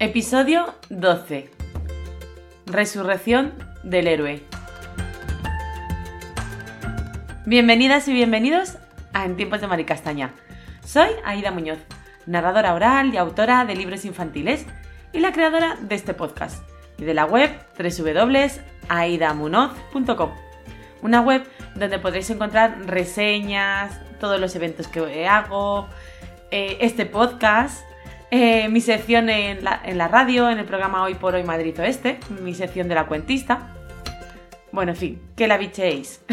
[0.00, 1.50] Episodio 12.
[2.66, 3.52] Resurrección
[3.82, 4.44] del héroe.
[7.46, 8.78] Bienvenidas y bienvenidos
[9.12, 10.30] a En tiempos de Maricastaña.
[10.86, 11.80] Soy Aida Muñoz,
[12.26, 14.66] narradora oral y autora de libros infantiles
[15.12, 16.62] y la creadora de este podcast
[16.96, 20.30] y de la web www.aidamunoz.com.
[21.02, 21.42] Una web
[21.74, 25.88] donde podréis encontrar reseñas, todos los eventos que hago,
[26.52, 27.87] eh, este podcast
[28.30, 32.54] eh, mi sección en la, radio, en el programa Hoy por Hoy Madrid Oeste, mi
[32.54, 33.74] sección de la cuentista.
[34.70, 36.24] Bueno, en fin, que la bichéis.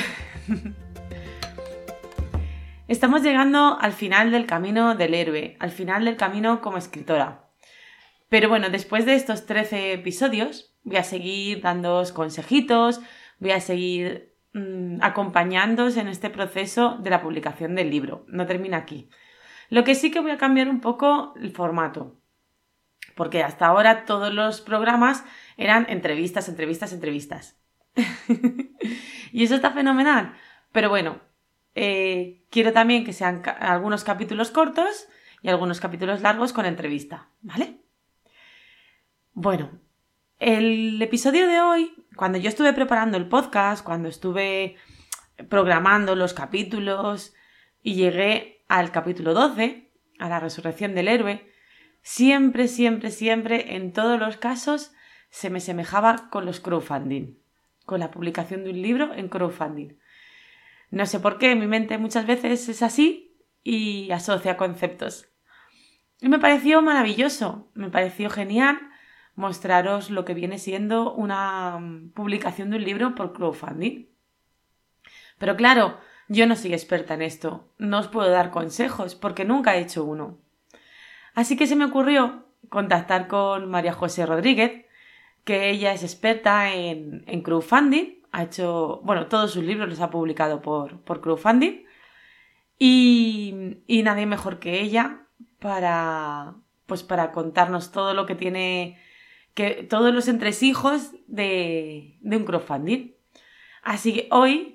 [2.87, 7.49] Estamos llegando al final del camino del héroe, al final del camino como escritora.
[8.29, 12.99] Pero bueno, después de estos 13 episodios, voy a seguir dándoos consejitos,
[13.39, 18.25] voy a seguir mmm, acompañándoos en este proceso de la publicación del libro.
[18.27, 19.09] No termina aquí.
[19.69, 22.15] Lo que sí que voy a cambiar un poco el formato.
[23.15, 25.23] Porque hasta ahora todos los programas
[25.57, 27.57] eran entrevistas, entrevistas, entrevistas.
[29.31, 30.33] y eso está fenomenal.
[30.71, 31.21] Pero bueno,
[31.75, 35.07] eh, quiero también que sean algunos capítulos cortos
[35.41, 37.81] y algunos capítulos largos con entrevista, ¿vale?
[39.33, 39.79] Bueno,
[40.39, 44.75] el episodio de hoy, cuando yo estuve preparando el podcast, cuando estuve
[45.49, 47.33] programando los capítulos
[47.81, 51.51] y llegué al capítulo 12, a la resurrección del héroe,
[52.01, 54.93] siempre, siempre, siempre, en todos los casos,
[55.29, 57.37] se me semejaba con los crowdfunding,
[57.85, 59.97] con la publicación de un libro en crowdfunding.
[60.91, 65.27] No sé por qué, mi mente muchas veces es así y asocia conceptos.
[66.21, 68.79] Y me pareció maravilloso, me pareció genial
[69.35, 74.07] mostraros lo que viene siendo una mm, publicación de un libro por crowdfunding.
[75.37, 79.75] Pero claro, yo no soy experta en esto, no os puedo dar consejos porque nunca
[79.75, 80.37] he hecho uno.
[81.33, 84.85] Así que se me ocurrió contactar con María José Rodríguez,
[85.43, 90.09] que ella es experta en, en crowdfunding, ha hecho, bueno, todos sus libros los ha
[90.09, 91.85] publicado por, por crowdfunding
[92.77, 95.27] y, y nadie mejor que ella
[95.59, 98.99] para, pues para contarnos todo lo que tiene,
[99.53, 103.13] que todos los entresijos de, de un crowdfunding.
[103.83, 104.74] Así que hoy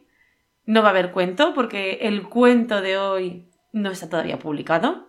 [0.70, 5.08] no va a haber cuento porque el cuento de hoy no está todavía publicado,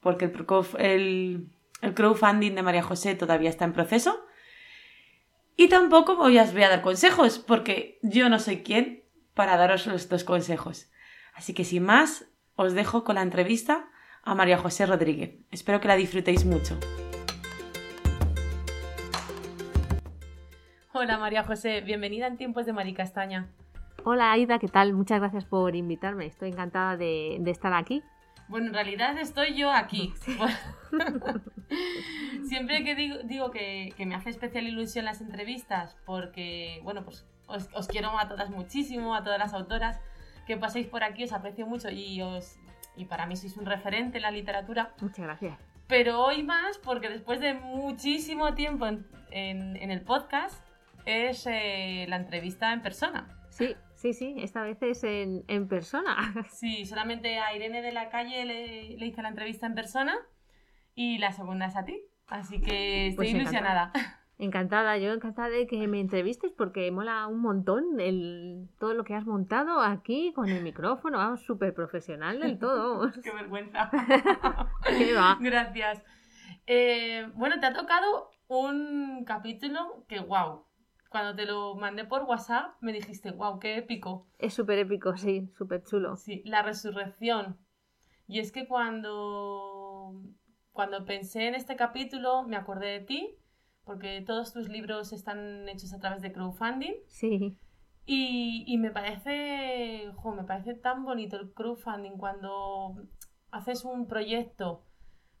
[0.00, 0.32] porque
[0.78, 1.50] el,
[1.94, 4.24] crowdfunding de María José todavía está en proceso.
[5.56, 9.04] Y tampoco voy a, voy a dar consejos, porque yo no soy quien
[9.34, 10.90] para daros estos consejos.
[11.34, 12.24] Así que sin más,
[12.56, 13.90] os dejo con la entrevista
[14.22, 15.34] a María José Rodríguez.
[15.50, 16.78] Espero que la disfrutéis mucho.
[20.94, 23.50] Hola María José, bienvenida en Tiempos de Maricastaña.
[24.06, 24.92] Hola Aida, ¿qué tal?
[24.92, 26.26] Muchas gracias por invitarme.
[26.26, 28.02] Estoy encantada de, de estar aquí.
[28.48, 30.12] Bueno, en realidad estoy yo aquí.
[32.44, 37.26] Siempre que digo, digo que, que, me hace especial ilusión las entrevistas, porque, bueno, pues
[37.46, 39.98] os, os, quiero a todas muchísimo, a todas las autoras
[40.46, 42.58] que paséis por aquí, os aprecio mucho y, os,
[42.96, 44.92] y para mí sois un referente en la literatura.
[45.00, 45.58] Muchas gracias.
[45.88, 50.62] Pero hoy más, porque después de muchísimo tiempo en, en, en el podcast,
[51.06, 53.28] es eh, la entrevista en persona.
[53.48, 56.14] Sí, Sí, sí, esta vez es en, en, persona.
[56.50, 60.14] Sí, solamente a Irene de la calle le, le, hice la entrevista en persona
[60.94, 62.02] y la segunda es a ti.
[62.26, 63.92] Así que estoy pues ilusionada.
[64.36, 64.98] Encantada.
[64.98, 69.24] yo encantada de que me entrevistes porque mola un montón el, todo lo que has
[69.24, 73.10] montado aquí con el micrófono, vamos, súper profesional del todo.
[73.24, 73.90] Qué vergüenza.
[74.86, 75.38] ¿Qué va?
[75.40, 76.02] Gracias.
[76.66, 80.66] Eh, bueno, te ha tocado un capítulo que, wow,
[81.14, 84.26] cuando te lo mandé por WhatsApp, me dijiste, wow, qué épico.
[84.36, 86.16] Es súper épico, sí, súper chulo.
[86.16, 87.56] Sí, la resurrección.
[88.26, 90.20] Y es que cuando,
[90.72, 93.38] cuando pensé en este capítulo, me acordé de ti,
[93.84, 96.94] porque todos tus libros están hechos a través de crowdfunding.
[97.06, 97.56] Sí.
[98.04, 102.96] Y, y me parece, jo, me parece tan bonito el crowdfunding cuando
[103.52, 104.84] haces un proyecto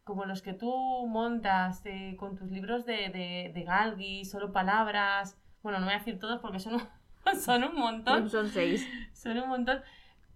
[0.04, 0.72] como los que tú
[1.08, 5.98] montas eh, con tus libros de, de, de Galgi, solo palabras, bueno, no voy a
[5.98, 6.82] decir todos porque son un,
[7.40, 8.28] son un montón.
[8.28, 8.86] Son seis.
[9.14, 9.80] Son un montón.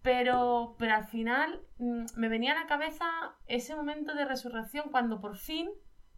[0.02, 3.04] Pero, pero al final mm, me venía a la cabeza
[3.46, 5.68] ese momento de resurrección cuando por fin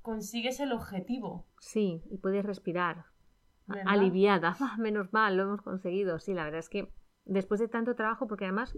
[0.01, 1.45] consigues el objetivo.
[1.59, 3.07] Sí, y puedes respirar.
[3.67, 3.85] ¿Verdad?
[3.89, 4.57] Aliviada.
[4.61, 6.21] Ah, menos mal, lo hemos conseguido.
[6.21, 6.93] Sí, la verdad es que
[7.25, 8.77] después de tanto trabajo, porque además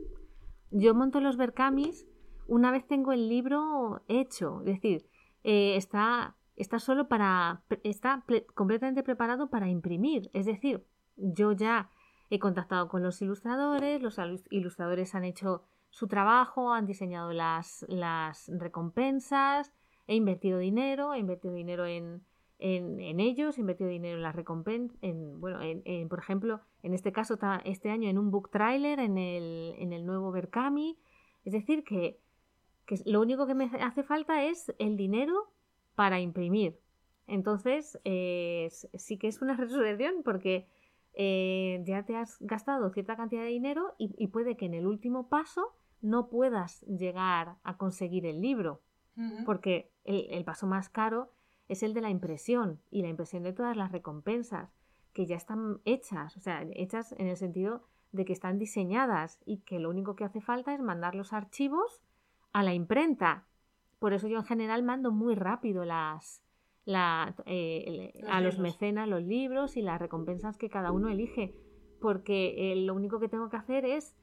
[0.71, 2.07] yo monto los Berkamis
[2.47, 4.61] una vez tengo el libro hecho.
[4.61, 5.07] Es decir,
[5.45, 7.63] eh, está, está solo para.
[7.83, 10.31] está ple- completamente preparado para imprimir.
[10.33, 10.85] Es decir,
[11.17, 11.91] yo ya
[12.31, 14.19] he contactado con los ilustradores, los
[14.51, 19.75] ilustradores han hecho su trabajo, han diseñado las, las recompensas,
[20.07, 22.25] he invertido dinero, he invertido dinero en,
[22.59, 27.13] en, ellos, he invertido dinero en las recompensas, en, bueno, en, por ejemplo, en este
[27.13, 30.97] caso, este año en un book trailer, en el, en el nuevo Berkami.
[31.45, 32.19] Es decir, que,
[32.87, 35.53] que lo único que me hace falta es el dinero
[35.95, 36.79] para imprimir.
[37.27, 40.67] Entonces, eh, sí que es una resurrección porque
[41.15, 44.87] eh, ya te has gastado cierta cantidad de dinero y, y puede que en el
[44.87, 48.83] último paso no puedas llegar a conseguir el libro,
[49.45, 51.31] porque el, el paso más caro
[51.69, 54.75] es el de la impresión y la impresión de todas las recompensas
[55.13, 59.59] que ya están hechas, o sea, hechas en el sentido de que están diseñadas y
[59.59, 62.01] que lo único que hace falta es mandar los archivos
[62.53, 63.47] a la imprenta.
[64.03, 66.43] Por eso yo en general mando muy rápido las,
[66.85, 71.55] la- eh, el- a los mecenas los libros y las recompensas que cada uno elige,
[72.01, 74.17] porque eh, lo único que tengo que hacer es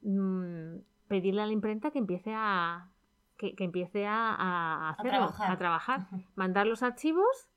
[0.00, 0.76] mm,
[1.08, 2.90] pedirle a la imprenta que empiece a
[3.36, 5.50] que, que empiece a, a hacerlo, trabajar.
[5.52, 7.50] a trabajar, mandar los archivos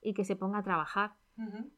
[0.00, 1.12] y que se ponga a trabajar.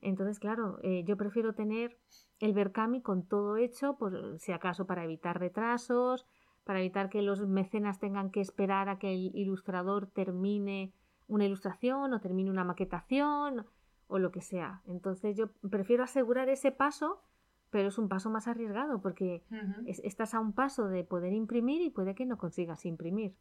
[0.00, 1.99] Entonces, claro, eh, yo prefiero tener
[2.38, 6.25] el Berkami con todo hecho, por si acaso para evitar retrasos,
[6.68, 10.92] para evitar que los mecenas tengan que esperar a que el ilustrador termine
[11.26, 13.64] una ilustración o termine una maquetación
[14.06, 14.82] o lo que sea.
[14.86, 17.22] Entonces, yo prefiero asegurar ese paso,
[17.70, 19.42] pero es un paso más arriesgado porque
[19.86, 23.34] es- estás a un paso de poder imprimir y puede que no consigas imprimir.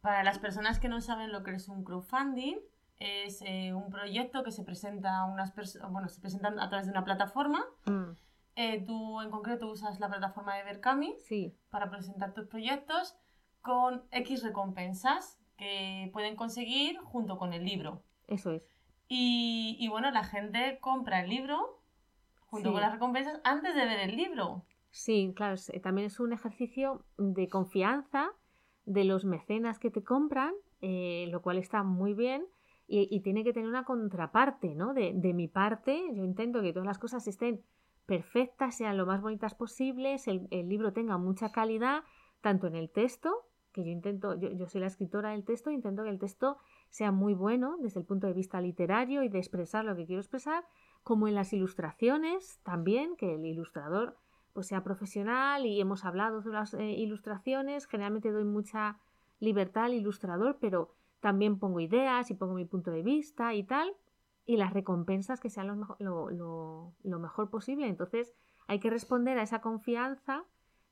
[0.00, 2.56] Para las personas que no saben lo que es un crowdfunding,
[2.98, 6.86] es eh, un proyecto que se presenta a unas personas, bueno, se presentan a través
[6.86, 7.64] de una plataforma.
[7.86, 8.10] Mm,
[8.56, 13.16] Eh, tú en concreto usas la plataforma de Berkami sí, para presentar tus proyectos
[13.62, 18.02] con X recompensas que pueden conseguir junto con el libro.
[18.26, 18.62] eso es.
[19.08, 21.80] Y, y bueno, la gente compra el libro
[22.46, 22.72] junto Sí.
[22.72, 24.64] con las recompensas antes de ver el libro.
[24.90, 28.30] Sí, claro, eh, también es un ejercicio de confianza
[28.86, 32.44] de los mecenas que te compran, eh, lo cual está muy bien
[32.88, 34.94] y, y tiene que tener una contraparte, ¿no?
[34.94, 37.62] De, de mi parte, yo intento que todas las cosas estén
[38.10, 42.02] perfectas, sean lo más bonitas posibles, el, libro tenga mucha calidad,
[42.40, 46.02] tanto en el texto, que yo intento, yo, yo soy la escritora del texto, intento
[46.02, 46.58] que el texto
[46.88, 50.20] sea muy bueno desde el punto de vista literario y de expresar lo que quiero
[50.20, 50.64] expresar,
[51.04, 54.16] como en las ilustraciones también, que el ilustrador
[54.54, 58.98] pues sea profesional y hemos hablado de las eh, ilustraciones, generalmente doy mucha
[59.38, 63.94] libertad al ilustrador, pero también pongo ideas y pongo mi punto de vista y tal,
[64.50, 67.86] y las recompensas que sean lo, mejo- lo- lo- lo mejor posible.
[67.86, 68.34] Entonces
[68.66, 70.44] hay que responder a esa confianza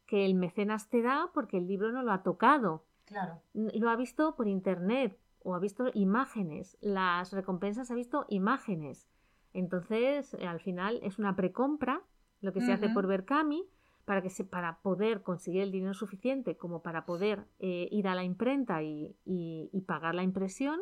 [0.07, 3.41] que el mecenas te da porque el libro no lo ha tocado, Claro.
[3.55, 9.09] Lo ha visto por internet o ha visto imágenes, las recompensas ha visto imágenes.
[9.55, 12.03] Entonces, eh, al final es una precompra,
[12.43, 13.65] lo que se hace por Berkami,
[14.05, 18.15] para que se, para poder conseguir el dinero suficiente como para poder eh, ir a
[18.15, 20.79] la imprenta y, y- y pagar la impresión.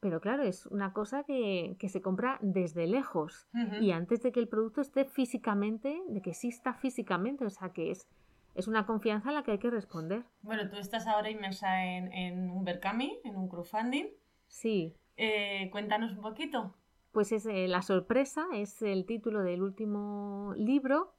[0.00, 3.48] Pero claro, es una cosa que, que se compra desde lejos
[3.80, 7.90] y antes de que el producto esté físicamente, de que exista físicamente, o sea que
[7.90, 8.06] es,
[8.54, 10.24] es una confianza a la que hay que responder.
[10.42, 14.06] Bueno, tú estás ahora inmersa en, en un Berkami, en un crowdfunding.
[14.48, 16.74] Sí, Eh, cuéntanos un poquito.
[17.12, 21.14] Pues es eh, La sorpresa, es el título del último libro,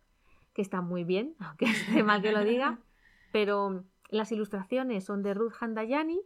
[0.53, 2.79] que está muy bien, aunque esté mal que lo diga,
[3.31, 6.21] pero las ilustraciones son de Ruth Handayani,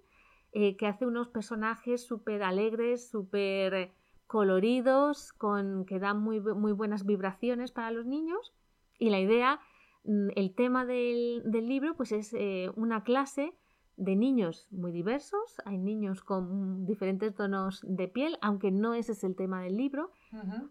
[0.53, 3.91] eh, que hace unos personajes súper alegres, súper
[4.27, 8.53] coloridos, con, que dan muy, muy buenas vibraciones para los niños.
[8.97, 9.59] Y la idea,
[10.03, 13.53] mm, el tema del, del libro, pues es eh, una clase
[13.97, 15.61] de niños muy diversos.
[15.65, 20.11] Hay niños con diferentes tonos de piel, aunque no ese es el tema del libro.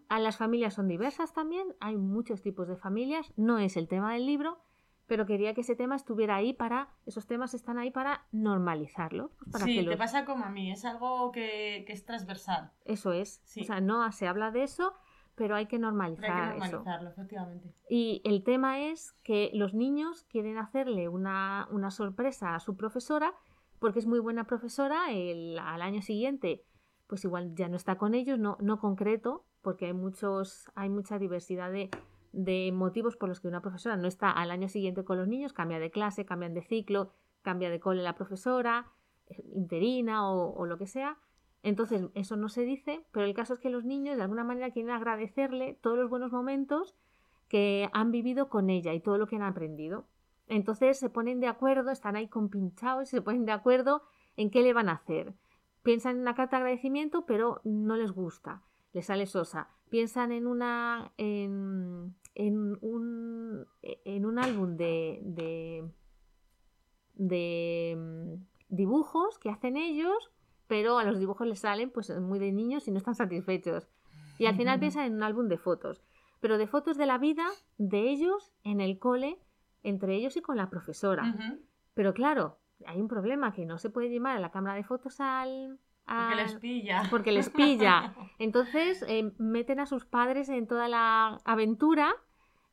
[0.09, 4.13] A las familias son diversas también, hay muchos tipos de familias, no es el tema
[4.13, 4.57] del libro,
[5.07, 9.31] pero quería que ese tema estuviera ahí para, esos temas están ahí para normalizarlo.
[9.39, 12.71] pues para sí, que te pasa como a mí, es algo que, que es transversal.
[12.85, 13.61] Eso es, Sí.
[13.61, 14.93] o sea, no se habla de eso,
[15.35, 16.77] pero hay que Pero normalizar hay que eso.
[16.77, 17.73] normalizarlo, efectivamente.
[17.89, 23.33] Y el tema es que los niños quieren hacerle una, una sorpresa a su profesora,
[23.79, 26.63] porque es muy buena profesora, el- al año siguiente,
[27.07, 31.17] pues igual ya no está con ellos, no, no concreto, porque hay muchos, hay mucha
[31.19, 31.89] diversidad de,
[32.31, 35.53] de motivos por los que una profesora no está al año siguiente con los niños,
[35.53, 37.11] cambia de clase, cambian de ciclo,
[37.41, 38.91] cambia de cole la profesora,
[39.27, 41.17] eh, interina o, lo que sea.
[41.63, 44.71] Entonces, eso no se dice, pero el caso es que los niños de alguna manera
[44.71, 46.95] quieren agradecerle todos los buenos momentos
[47.47, 50.07] que han vivido con ella y todo lo que han aprendido.
[50.47, 54.03] Entonces se ponen de acuerdo, están ahí compinchados y se ponen de acuerdo
[54.37, 55.33] en qué le van a hacer.
[55.83, 59.69] Piensan en una carta de agradecimiento, pero no les gusta, les sale sosa.
[59.89, 61.11] Piensan en una
[62.35, 65.89] en un, en un álbum de, de,
[67.15, 68.33] de mm,
[68.69, 70.31] dibujos que hacen ellos,
[70.67, 73.87] pero a los dibujos les salen pues muy de niños y no están satisfechos.
[74.39, 76.03] Y al final piensan en un álbum de fotos,
[76.39, 77.45] pero de fotos de la vida
[77.77, 79.37] de ellos en el cole,
[79.83, 81.35] entre ellos y con la profesora.
[81.93, 85.19] Pero claro, hay un problema que no se puede llevar a la cámara de fotos
[85.19, 85.77] al...
[86.05, 87.03] Porque les pilla.
[87.09, 88.13] porque les pilla.
[88.39, 92.13] Entonces eh, meten a sus padres en toda la aventura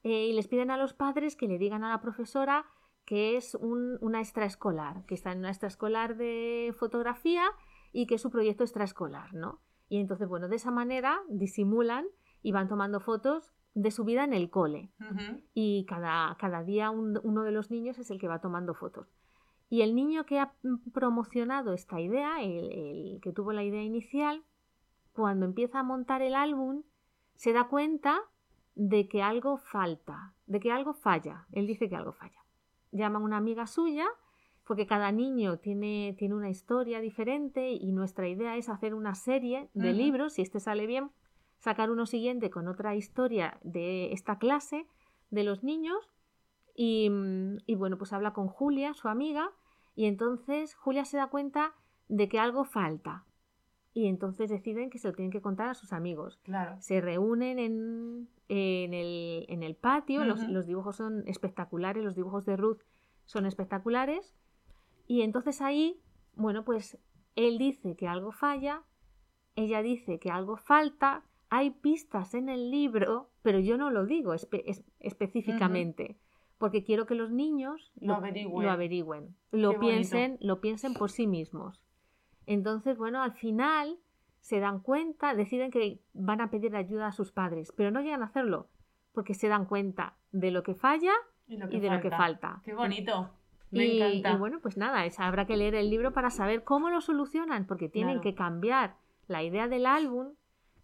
[0.03, 2.65] eh, y les piden a los padres que le digan a la profesora
[3.05, 7.45] que es un- una extraescolar, que está en una extraescolar de fotografía
[7.93, 9.61] y que es su proyecto extraescolar, ¿no?
[9.89, 12.07] Y entonces, bueno, de esa manera disimulan
[12.43, 14.91] y van tomando fotos de su vida en el cole
[15.55, 19.09] y cada, cada día un- uno de los niños es el que va tomando fotos.
[19.71, 20.55] Y el niño que ha
[20.93, 24.43] promocionado esta idea, el, el que tuvo la idea inicial,
[25.13, 26.85] cuando empieza a montar el álbum,
[27.35, 28.21] se da cuenta
[28.75, 31.47] de que algo falta, de que algo falla.
[31.53, 32.45] Él dice que algo falla.
[32.93, 34.07] Llama a una amiga suya,
[34.65, 39.71] porque cada niño tiene, tiene una historia diferente y nuestra idea es hacer una serie
[39.75, 41.11] de libros, si este sale bien,
[41.59, 44.87] sacar uno siguiente con otra historia de esta clase
[45.31, 46.11] de los niños
[46.81, 49.51] y, mm, y bueno, pues habla con Julia, su amiga,
[49.97, 51.75] y entonces Julia se da cuenta
[52.07, 53.25] de que algo falta
[53.93, 56.39] y entonces deciden que se lo tienen que contar a sus amigos.
[56.45, 56.81] Claro.
[56.81, 62.57] Se reúnen en, en, el, en el patio, los, dibujos son espectaculares, los dibujos de
[62.57, 62.83] Ruth
[63.25, 64.37] son espectaculares
[65.09, 66.01] y entonces ahí,
[66.37, 66.97] bueno, pues
[67.35, 68.85] él dice que algo falla,
[69.57, 74.33] ella dice que algo falta, hay pistas en el libro, pero yo no lo digo
[74.33, 76.21] espe- es- específicamente,
[76.59, 78.67] porque quiero que los niños Lo averigüen.
[78.67, 79.81] lo, averigüen, lo Qué bonito.
[79.81, 81.81] piensen, lo piensen por sí mismos.
[82.47, 83.99] Entonces, bueno, al final
[84.41, 88.23] se dan cuenta, deciden que van a pedir ayuda a sus padres, pero no llegan
[88.23, 88.69] a hacerlo,
[89.13, 91.13] porque se dan cuenta de lo que falla
[91.47, 92.61] Y, lo y de lo que falta.
[92.65, 93.31] Qué bonito.
[93.71, 94.33] Me y, encanta.
[94.33, 97.67] y bueno, pues nada, es- habrá que leer el libro para saber cómo lo solucionan,
[97.67, 98.23] porque tienen Claro.
[98.23, 98.97] que cambiar
[99.27, 100.35] la idea del álbum,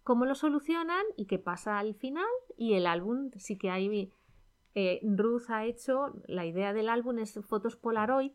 [0.03, 2.25] cómo lo solucionan y qué pasa al final.
[2.57, 4.11] Y el álbum sí que hay.
[4.75, 8.33] Eh, Ruth ha hecho, la idea del álbum es fotos Polaroid.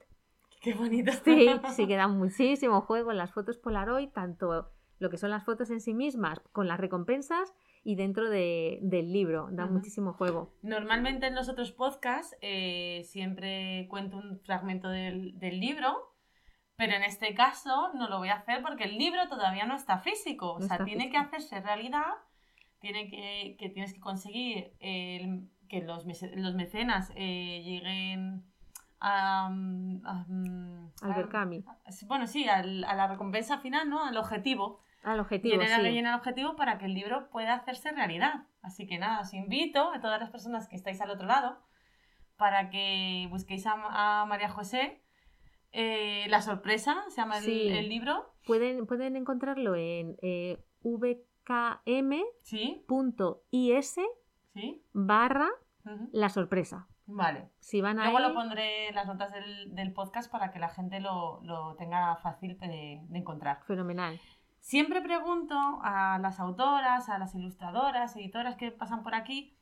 [0.61, 1.12] Qué bonito.
[1.25, 5.44] Sí, sí que da muchísimo juego en las fotos Polaroid, tanto lo que son las
[5.44, 10.52] fotos en sí mismas con las recompensas y dentro de- del libro, da muchísimo juego.
[10.62, 16.12] Normalmente en los otros podcasts eh, siempre cuento un fragmento del, del libro,
[16.76, 19.99] pero en este caso no lo voy a hacer porque el libro todavía no está
[20.00, 20.52] físico.
[20.52, 21.12] O sea, tiene físico.
[21.12, 22.04] que hacerse realidad,
[22.80, 26.05] tiene que, que tienes que conseguir el- que los,
[26.37, 28.45] los mecenas eh, lleguen
[29.00, 29.47] a...
[29.47, 30.27] a-
[31.03, 31.65] Al a- Berkami,
[32.07, 34.05] Bueno, sí, al- a la recompensa final, ¿no?
[34.05, 34.81] Al objetivo.
[35.03, 35.57] al objetivo.
[35.59, 35.83] Tienen sí.
[35.83, 38.47] que llenar el objetivo para que el libro pueda hacerse realidad.
[38.62, 41.59] Así que nada, os invito a todas las personas que estáis al otro lado
[42.37, 45.00] para que busquéis a, María José.
[45.73, 48.35] eh, la sorpresa, se llama el libro.
[48.47, 52.25] Pueden, pueden encontrarlo en eh, vkm.is
[53.95, 54.07] Sí,
[54.54, 54.83] sí.
[54.92, 55.49] barra
[56.12, 56.87] la sorpresa.
[57.07, 57.49] Vale.
[57.59, 60.69] Si van ahí, Luego lo pondré en las notas del, del podcast para que la
[60.69, 63.62] gente lo, lo tenga fácil de, de encontrar.
[63.64, 64.21] fenomenal.
[64.61, 69.57] Siempre pregunto a las autoras, a las ilustradoras, editoras que pasan por aquí,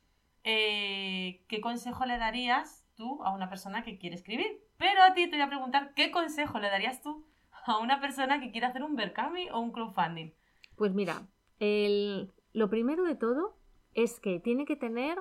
[0.45, 4.61] eh, ¿qué consejo le darías tú a una persona que quiere escribir?
[4.77, 7.27] Pero a ti te voy a preguntar, ¿qué consejo le darías tú
[7.67, 10.33] a una persona que quiere hacer un Berkami o un crowdfunding?
[10.77, 11.23] Pues mira,
[11.61, 13.58] el- lo primero de todo
[13.99, 15.19] es que tiene que tener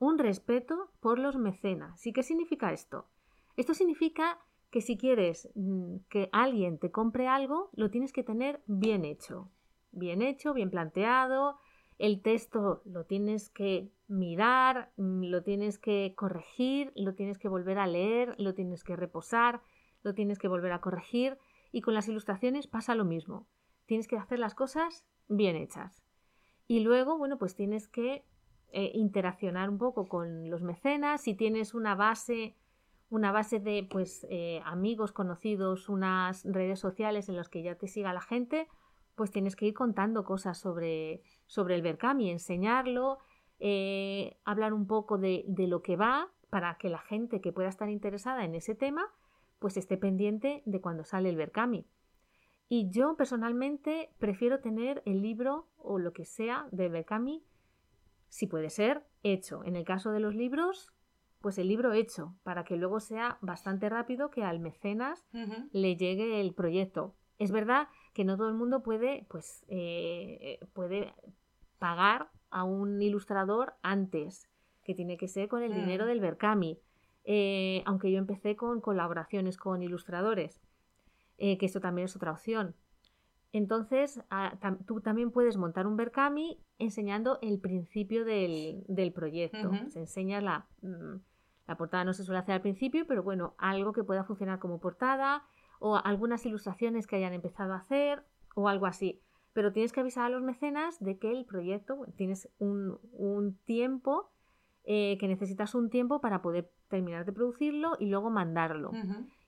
[0.00, 2.04] un respeto por los mecenas.
[2.08, 3.06] ¿Y qué significa esto?
[3.56, 4.40] Esto significa
[4.72, 9.48] que si quieres mm, que alguien te compre algo, lo tienes que tener bien hecho.
[9.92, 11.56] Bien hecho, bien planteado.
[11.98, 17.78] El texto lo tienes que mirar, mm, lo tienes que corregir, lo tienes que volver
[17.78, 19.62] a leer, lo tienes que reposar,
[20.02, 21.38] lo tienes que volver a corregir.
[21.70, 23.46] Y con las ilustraciones pasa lo mismo.
[23.86, 26.05] Tienes que hacer las cosas bien hechas.
[26.68, 28.24] Y luego, bueno, pues tienes que
[28.72, 31.22] eh, interaccionar un poco con los mecenas.
[31.22, 32.56] Si tienes una base,
[33.08, 37.88] una base de pues eh, amigos conocidos, unas redes sociales en las que ya te
[37.88, 38.68] siga la gente,
[39.14, 43.18] pues tienes que ir contando cosas sobre, sobre el Berkami, enseñarlo,
[43.60, 47.68] eh, hablar un poco de, de lo que va para que la gente que pueda
[47.68, 49.10] estar interesada en ese tema
[49.58, 51.86] pues esté pendiente de cuando sale el Berkami.
[52.68, 57.44] Y yo personalmente prefiero tener el libro o lo que sea del Berkami,
[58.28, 59.64] si puede ser, hecho.
[59.64, 60.92] En el caso de los libros,
[61.40, 65.24] pues el libro hecho, para que luego sea bastante rápido que al mecenas
[65.70, 67.14] le llegue el proyecto.
[67.38, 71.14] Es verdad que no todo el mundo puede, pues, eh, puede
[71.78, 74.48] pagar a un ilustrador antes,
[74.82, 76.08] que tiene que ser con el dinero mm.
[76.08, 76.80] del Berkami.
[77.24, 80.60] Eh, aunque yo empecé con colaboraciones con ilustradores,
[81.38, 82.74] eh, que esto también es otra opción.
[83.52, 84.20] Entonces,
[84.86, 89.70] tú también puedes montar un Berkami enseñando el principio del, proyecto.
[89.88, 91.16] Se enseña la, mm,
[91.66, 94.78] la portada, no se suele hacer al principio, pero bueno, algo que pueda funcionar como
[94.78, 95.44] portada
[95.78, 98.24] o algunas ilustraciones que hayan empezado a hacer
[98.54, 99.22] o algo así.
[99.52, 104.30] Pero tienes que avisar a los mecenas de que el proyecto, tienes un, un tiempo,
[104.84, 108.92] eh, que necesitas un tiempo para poder terminar de producirlo y luego mandarlo.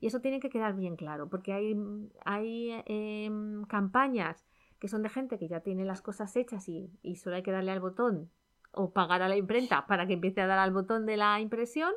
[0.00, 1.76] Y eso tiene que quedar bien claro, porque hay,
[2.24, 4.46] hay em, campañas
[4.78, 7.50] que son de gente que ya tiene las cosas hechas y, y, solo hay que
[7.50, 8.30] darle al botón
[8.70, 11.92] o pagar a la imprenta para que empiece a dar al botón de la impresión,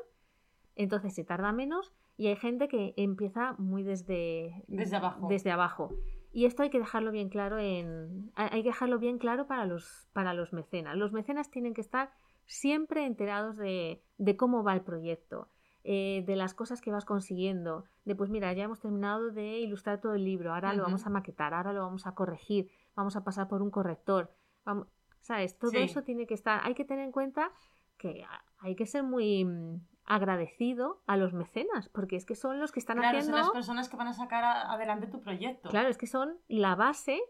[0.75, 5.27] entonces se tarda menos y hay gente que empieza muy desde, desde abajo.
[5.27, 5.89] Desde abajo.
[6.33, 10.07] Y esto hay que dejarlo bien claro en hay que dejarlo bien claro para los
[10.13, 10.95] para los mecenas.
[10.95, 12.11] Los mecenas tienen que estar
[12.45, 15.49] siempre enterados de, de cómo va el proyecto,
[15.83, 19.99] eh, de las cosas que vas consiguiendo, de pues mira, ya hemos terminado de ilustrar
[19.99, 23.23] todo el libro, ahora lo vamos a maquetar, ahora lo vamos a corregir, vamos a
[23.23, 24.31] pasar por un corrector,
[24.63, 24.87] vamos,
[25.21, 25.57] ¿sabes?
[25.57, 27.51] Todo eso tiene que estar, hay que tener en cuenta
[27.97, 28.25] que
[28.59, 32.79] hay que ser muy mm, agradecido a los mecenas, porque es que son los que
[32.79, 33.37] están claro, haciendo...
[33.37, 35.69] Son las personas que van a sacar adelante tu proyecto.
[35.69, 37.21] Claro, es que son la base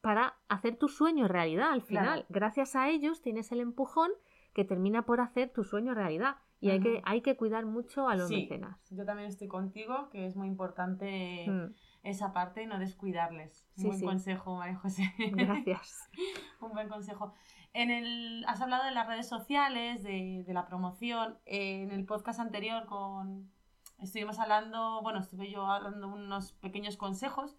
[0.00, 2.26] para hacer tu sueño realidad al final.
[2.28, 4.10] Gracias a ellos tienes el empujón
[4.54, 6.36] que termina por hacer tu sueño realidad.
[6.60, 8.78] Y hay, que, hay que cuidar mucho a los mecenas.
[8.90, 11.74] Yo también estoy contigo, que es muy importante mm.
[12.02, 13.66] esa parte y no descuidarles.
[13.78, 15.10] Un buen consejo, María José.
[15.18, 16.10] Gracias.
[16.60, 17.32] Un buen consejo.
[17.72, 21.38] En el, has hablado de las redes sociales, de, de la promoción.
[21.46, 23.50] en el podcast anterior con
[23.98, 27.58] estuvimos hablando, bueno, estuve yo dando unos pequeños consejos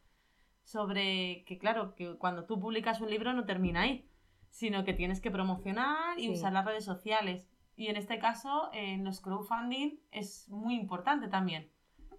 [0.63, 4.07] sobre que, claro, que cuando tú publicas un libro no termina ahí
[4.51, 7.47] sino que tienes que promocionar y usar las redes sociales.
[7.81, 11.71] Y en este caso, en los crowdfunding es muy importante también.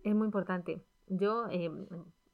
[0.03, 0.83] Es muy importante.
[1.07, 1.71] Yo eh,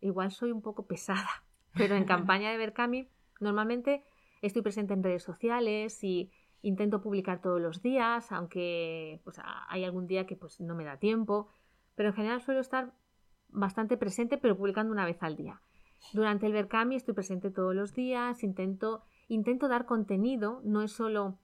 [0.00, 1.28] igual soy un poco pesada,
[1.74, 3.06] pero en campaña de Berkami
[3.38, 4.02] normalmente
[4.40, 6.30] estoy presente en redes sociales y
[6.62, 9.38] intento publicar todos los días, aunque pues,
[9.68, 11.48] hay algún día que pues, no me da tiempo,
[11.96, 12.94] pero en general suelo estar
[13.50, 15.60] bastante presente, pero publicando una vez al día.
[16.14, 21.36] Durante el Berkami estoy presente todos los días, intento intento dar contenido, no es solo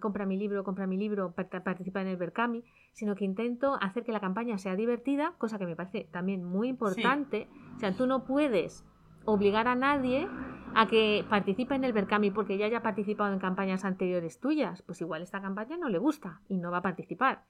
[0.00, 4.12] compra mi libro, compra mi libro, participa en el Berkami, sino que intento hacer que
[4.12, 7.48] la campaña sea divertida, cosa que me parece también muy importante.
[7.76, 8.84] O sea, tú no puedes
[9.24, 10.28] obligar a nadie
[10.74, 14.82] a que participe en el Berkami porque ya haya participado en campañas anteriores tuyas.
[14.82, 17.44] Pues igual esta campaña no le gusta y no va a participar.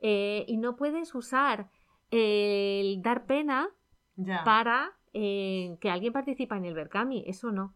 [0.00, 1.70] Eh, y no puedes usar
[2.10, 3.68] el dar pena
[4.44, 7.24] para eh, que alguien participe en el Berkami.
[7.26, 7.74] Eso no.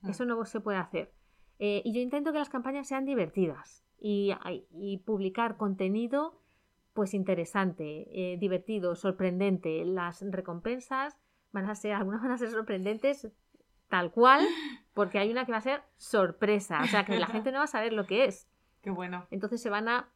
[0.00, 0.10] Mm.
[0.10, 1.13] Eso no se puede hacer.
[1.58, 4.34] Eh, y yo intento que las campañas sean divertidas y,
[5.04, 6.40] publicar contenido
[6.92, 9.84] pues interesante, eh, divertido, sorprendente.
[9.84, 11.16] Las recompensas
[11.52, 13.28] van a ser, algunas van a ser sorprendentes
[13.88, 14.46] tal cual,
[14.92, 17.64] porque hay una que va a ser sorpresa, o sea que la gente no va
[17.64, 18.48] a saber lo que es.
[18.82, 19.26] Qué bueno.
[19.30, 20.10] Entonces se van a,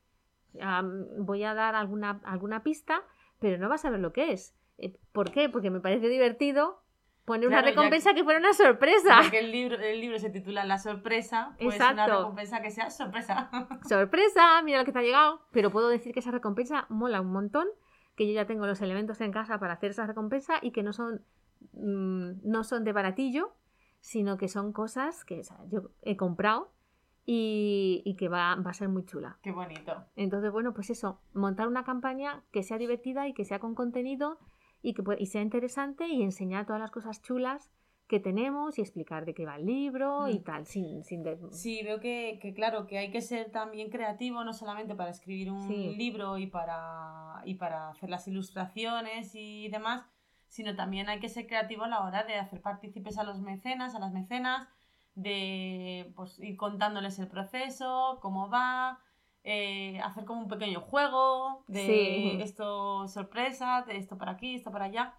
[1.18, 3.02] voy a dar alguna, alguna pista,
[3.38, 4.54] pero no va a saber lo que es.
[4.78, 5.48] Eh, ¿Por qué?
[5.48, 6.82] Porque me parece divertido
[7.28, 9.18] poner una recompensa que, fuera una sorpresa.
[9.20, 13.50] Porque el libro, el libro se titula La sorpresa, pues una recompensa que sea sorpresa.
[13.88, 15.42] sorpresa, mira lo que te ha llegado.
[15.52, 17.68] Pero puedo decir que esa recompensa mola un montón,
[18.16, 20.94] que yo ya tengo los elementos en casa para hacer esa recompensa y que no
[20.94, 21.22] son,
[21.72, 23.54] mm, no son de baratillo,
[24.00, 26.72] sino que son cosas que yo he comprado
[27.26, 29.38] y, y, que va, va, a ser muy chula.
[29.42, 30.06] Qué bonito.
[30.16, 34.38] Entonces, bueno, pues eso, montar una campaña que sea divertida y que sea con contenido
[34.82, 37.70] y que y sea interesante y enseñar todas las cosas chulas
[38.08, 40.42] que tenemos y explicar de qué va el libro y mm.
[40.42, 41.04] tal, sin...
[41.04, 45.10] sin Sí, veo que, que, claro, que hay que ser también creativo, no solamente para
[45.10, 50.06] escribir un libro y para, y para hacer las ilustraciones y demás,
[50.48, 53.94] sino también hay que ser creativo a la hora de hacer partícipes a los mecenas,
[53.94, 54.66] a las mecenas,
[55.14, 59.00] de pues, ir contándoles el proceso, cómo va,
[59.44, 64.86] eh, hacer como un pequeño juego de esto sorpresa, de esto para aquí, esto para
[64.86, 65.14] allá.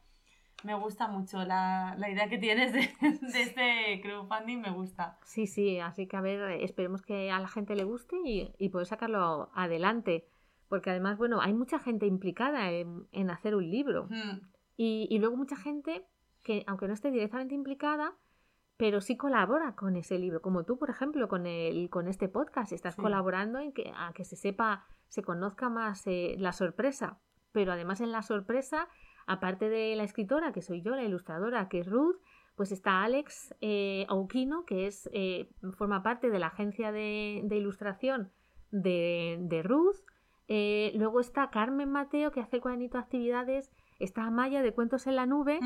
[0.64, 5.18] Me gusta mucho la, la idea que tienes de, de, este crowdfunding, me gusta.
[5.24, 8.68] Sí, sí, así que a ver, esperemos que a la gente le guste y, y
[8.70, 10.28] poder sacarlo adelante.
[10.68, 14.08] Porque además, bueno, hay mucha gente implicada en, en hacer un libro.
[14.10, 14.42] Mm,
[14.76, 16.06] Y, y luego mucha gente
[16.44, 18.14] que, aunque no esté directamente implicada,
[18.80, 22.72] pero sí colabora con ese libro, como tú, por ejemplo, con, el, con este podcast.
[22.72, 23.02] Estás Sí.
[23.02, 27.20] colaborando en que, a que se sepa, se conozca más eh, la sorpresa.
[27.52, 28.88] Pero además en la sorpresa,
[29.28, 32.22] aparte de la escritora, que soy yo, la ilustradora, que es Ruth,
[32.56, 37.58] pues está Alex eh, Aukino, que es, eh, forma parte de la agencia de, de
[37.58, 38.32] ilustración
[38.72, 39.98] de, de Ruth.
[40.48, 43.72] Eh, luego está Carmen Mateo, que hace el cuadernito de actividades.
[44.00, 45.60] Está Amaya de Cuentos en la Nube,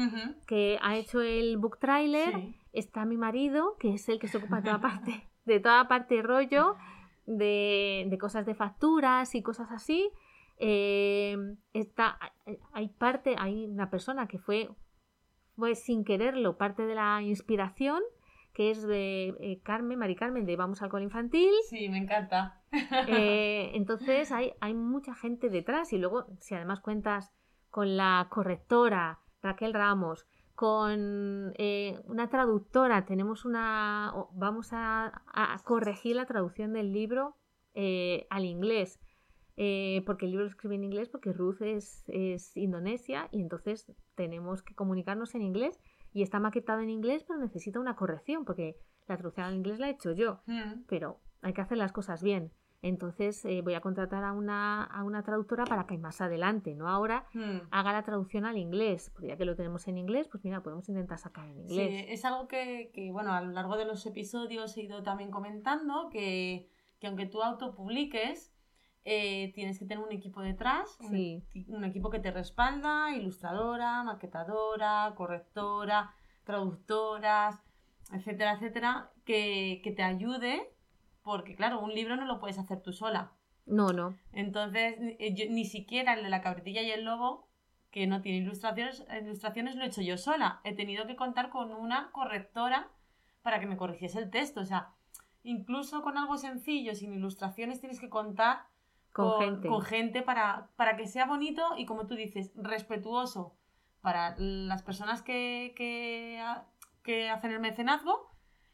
[0.48, 2.34] que ha hecho el book trailer.
[2.34, 2.56] Sí.
[2.74, 6.22] Está mi marido, que es el que se ocupa de toda parte, de toda parte
[6.24, 6.76] rollo,
[7.28, 10.10] de, de cosas de facturas y cosas así.
[10.58, 11.38] Eh,
[11.74, 12.18] está,
[12.72, 14.70] hay parte, hay una persona que fue,
[15.56, 18.02] fue sin quererlo parte de la inspiración,
[18.54, 21.52] que es de eh, Carmen, Mari Carmen, de Vamos al Cole Infantil.
[21.70, 22.62] Sí, me encanta.
[23.08, 27.34] Eh, entonces hay, hay mucha gente detrás y luego si además cuentas
[27.74, 36.16] con la correctora Raquel Ramos, con eh, una traductora, tenemos una, vamos a, a corregir
[36.18, 37.36] la traducción del libro
[37.74, 39.00] eh, al inglés,
[39.58, 43.92] eh, porque el libro lo escribe en inglés porque Ruth es, es indonesia y entonces
[44.14, 45.80] tenemos que comunicarnos en inglés
[46.14, 49.88] y está maquetado en inglés pero necesita una corrección porque la traducción al inglés la
[49.88, 50.42] he hecho yo.
[50.46, 52.52] Mm, pero hay que hacer las cosas bien.
[52.84, 56.88] Entonces eh, voy a contratar a una, a una traductora para que más adelante, no
[56.90, 57.68] ahora, mm.
[57.72, 59.10] haga la traducción al inglés.
[59.12, 62.06] Porque ya que lo tenemos en inglés, pues mira, podemos intentar sacar en Sí, inglés.
[62.10, 66.10] es algo que, que, bueno, a lo largo de los episodios he ido también comentando
[66.12, 66.70] que,
[67.00, 68.54] que aunque tú autopubliques,
[69.06, 71.44] eh, tienes que tener un equipo detrás, un, Sí.
[71.70, 76.14] un equipo que te respalda, ilustradora, maquetadora, correctora,
[76.46, 77.62] traductoras,
[78.12, 80.73] etcétera, etcétera, que, que te ayude,
[81.24, 83.32] porque claro, un libro no lo puedes hacer tú sola.
[83.66, 84.16] No, no.
[84.34, 87.48] Entonces, ni, eh, yo- ni siquiera el de la cabritilla y el lobo,
[87.92, 90.60] que no tiene ilustraciones, ilustraciones, lo he hecho yo sola.
[90.64, 92.90] He tenido que contar con una correctora
[93.44, 94.62] para que me corrigiese el texto.
[94.62, 94.90] O sea,
[95.44, 98.66] incluso con algo sencillo, sin ilustraciones, tienes que contar
[99.12, 99.68] Con gente.
[99.68, 103.56] con gente para, para que sea bonito y, como tú dices, respetuoso
[104.02, 106.44] para las personas que, que,
[107.04, 108.28] que hacen el mecenazgo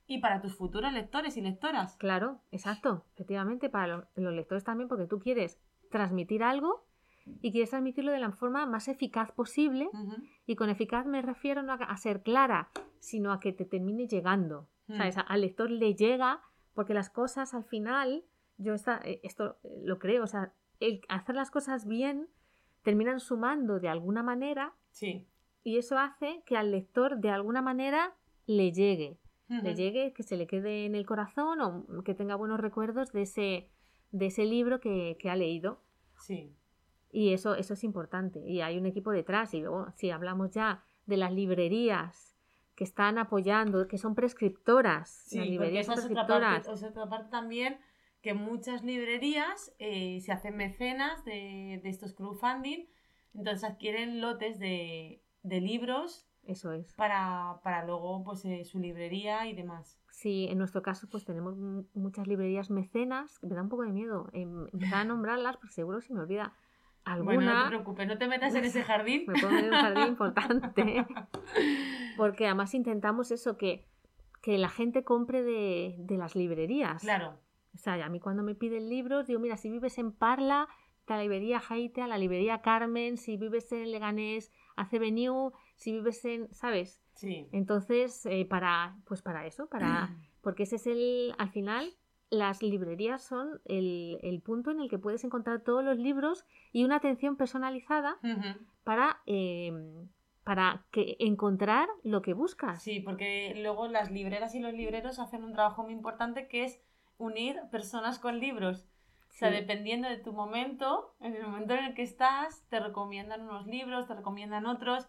[0.10, 1.96] y para tus futuros lectores y lectoras.
[1.98, 3.06] Claro, exacto.
[3.14, 5.58] Efectivamente, para lo- los lectores también, porque tú quieres
[5.92, 6.84] transmitir algo
[7.42, 9.88] y quieres transmitirlo de la forma más eficaz posible.
[10.48, 12.70] Y con eficaz me refiero no a, a ser clara,
[13.00, 14.68] sino a que te termine llegando.
[14.88, 14.98] Mm.
[14.98, 15.18] ¿Sabes?
[15.20, 16.42] A- Al lector le llega,
[16.74, 18.24] porque las cosas al final,
[18.58, 22.28] yo esta- eh, esto eh, lo creo, o sea, el hacer las cosas bien
[22.82, 25.28] terminan sumando de alguna manera Sí.
[25.64, 28.16] y eso hace que al lector de alguna manera
[28.48, 29.19] le llegue.
[29.50, 33.24] Le llegue, que se le quede en el corazón o que tenga buenos recuerdos de
[33.24, 33.70] ese,
[34.12, 35.82] de ese libro que, que ha leído.
[36.20, 36.56] Sí.
[37.12, 38.48] Y eso, eso es importante.
[38.48, 39.56] Y hay un equipo detrás.
[39.56, 42.38] Y luego, si hablamos ya de las librerías
[42.76, 45.10] que están apoyando, que son prescriptoras.
[45.10, 46.68] Sí, las porque librerías esa son es otra, prescriptoras.
[46.68, 47.80] parte, es otra parte también
[48.22, 52.86] que muchas librerías eh, se hacen mecenas de, de estos crowdfunding,
[53.34, 56.94] entonces adquieren lotes de, de libros Eso es.
[56.96, 60.00] para, para luego pues eh, su librería y demás.
[60.10, 63.38] Sí, en nuestro caso, pues tenemos mu- muchas librerías mecenas.
[63.42, 66.54] Me da un poco de miedo em- empezar a nombrarlas, porque seguro se me olvida
[67.06, 67.36] alguna.
[67.36, 69.24] Bueno, no te preocupes, no te metas en ese jardín.
[69.28, 71.06] me puedo meter en un jardín importante.
[72.18, 73.86] Porque además intentamos eso, que,
[74.42, 77.02] que la gente compre de, de las librerías.
[77.02, 77.40] Claro,
[77.74, 80.68] O sea, a mí cuando me piden libros, digo, mira, si vives en Parla,
[81.08, 87.02] la librería Jaitea, la librería Carmen, si vives en Leganés, Avenue, si vives en, ¿sabes?
[87.14, 87.48] sí.
[87.52, 90.10] Entonces, eh, para, pues para eso, para,
[90.42, 91.94] porque ese es el, al final,
[92.30, 96.84] las librerías son el, el punto en el que puedes encontrar todos los libros y
[96.84, 98.18] una atención personalizada
[98.84, 99.72] para, eh,
[100.44, 102.84] para que encontrar lo que buscas.
[102.84, 106.80] Sí, porque luego las libreras y los libreros hacen un trabajo muy importante que es
[107.18, 108.88] unir personas con libros.
[109.30, 113.42] O sea, dependiendo de tu momento, en el momento en el que estás, te recomiendan
[113.42, 115.08] unos libros, te recomiendan otros,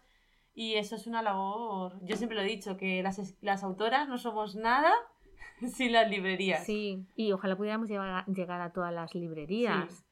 [0.53, 1.97] y eso es una labor.
[2.03, 4.91] Yo siempre lo he dicho, que las, las autoras no somos nada
[5.73, 6.65] sin las librerías.
[6.65, 9.91] Sí, y ojalá pudiéramos llegar a, llegar a todas las librerías.
[9.91, 10.05] Sí.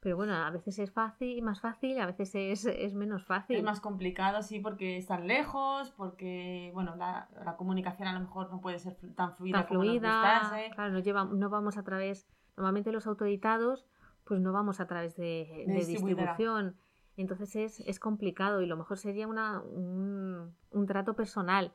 [0.00, 3.56] Pero bueno, a veces es fácil, más fácil, a veces es, es menos fácil.
[3.56, 8.50] Es más complicado, sí, porque están lejos, porque, bueno, la, la comunicación a lo mejor
[8.50, 10.70] no puede ser tan fluida tan como nos fluida.
[10.74, 12.28] Claro, no, lleva, no vamos a través.
[12.56, 13.88] Normalmente los autoeditados,
[14.22, 16.76] pues no vamos a través de, de distribución.
[17.16, 21.72] Entonces es, es complicado y lo mejor sería una, un, un trato personal,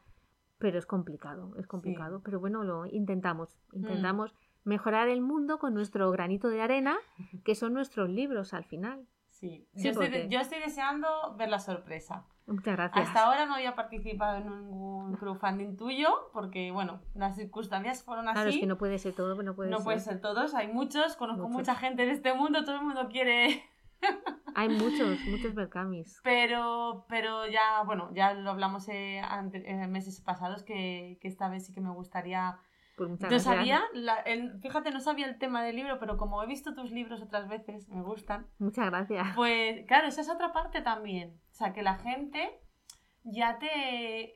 [0.60, 2.21] pero es complicado, es complicado.
[2.23, 3.77] Pero bueno, lo intentamos, Mm.
[3.77, 6.97] intentamos mejorar el mundo con nuestro granito de arena,
[7.45, 9.08] que son nuestros libros al final.
[9.30, 12.25] Sí, Sí, yo, estoy, yo estoy deseando ver la sorpresa.
[12.45, 13.08] Muchas gracias.
[13.08, 18.36] Hasta ahora no había participado en ningún crowdfunding tuyo porque, bueno, las circunstancias fueron así.
[18.36, 19.84] Claro, es que no puede ser todo, no puede No ser.
[19.84, 21.58] puede ser todos, hay muchos, conozco Muchos.
[21.58, 23.63] mucha gente en este mundo, todo el mundo quiere,
[24.56, 26.20] Hay muchos, muchos Berkamis.
[26.24, 31.48] pero, pero ya, bueno, ya lo hablamos eh, ante- en meses pasados que, que esta
[31.50, 32.58] vez sí que me gustaría...
[32.98, 33.44] Pues No gracias.
[33.44, 36.92] sabía, la- el- fíjate, no sabía el tema del libro, pero como he visto tus
[36.92, 39.28] libros otras veces, me gustan, Muchas gracias.
[39.36, 41.40] pues claro, esa es otra parte también.
[41.50, 42.60] O sea, que la gente
[43.24, 44.34] ya te...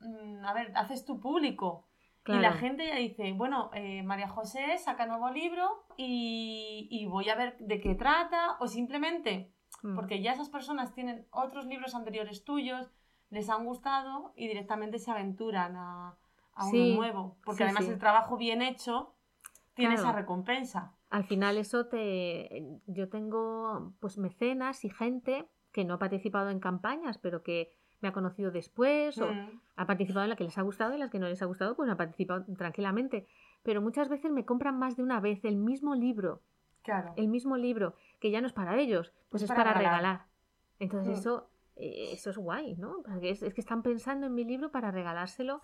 [0.00, 1.89] mm, A ver, haces tu público.
[2.30, 2.40] Claro.
[2.40, 7.28] Y la gente ya dice, bueno, eh, María José saca nuevo libro y, y voy
[7.28, 9.94] a ver de qué trata, o simplemente Mm.
[9.94, 12.90] porque ya esas personas tienen otros libros anteriores tuyos,
[13.30, 16.18] les han gustado y directamente se aventuran a,
[16.54, 17.36] a uno nuevo.
[17.44, 17.90] Porque sí, además sí.
[17.92, 19.14] el trabajo bien hecho
[19.74, 20.08] tiene Claro.
[20.10, 20.92] esa recompensa.
[21.08, 22.66] Al final eso te...
[22.86, 28.08] Yo tengo pues mecenas y gente que no ha participado en campañas, pero que me
[28.08, 31.10] ha conocido después o Mm, ha participado en la que les ha gustado y las
[31.10, 33.26] que no les ha gustado, pues ha participado tranquilamente.
[33.62, 36.42] Pero muchas veces me compran más de una vez el mismo libro,
[36.82, 37.12] claro.
[37.16, 40.00] el mismo libro, que ya no es para ellos, pues Es es, para para, regalar.
[40.00, 40.26] regalar.
[40.78, 41.20] Entonces Mm.
[41.20, 43.02] eso, eh, eso es guay, ¿no?
[43.04, 45.60] Porque es, es que están pensando en mi libro para regalárselo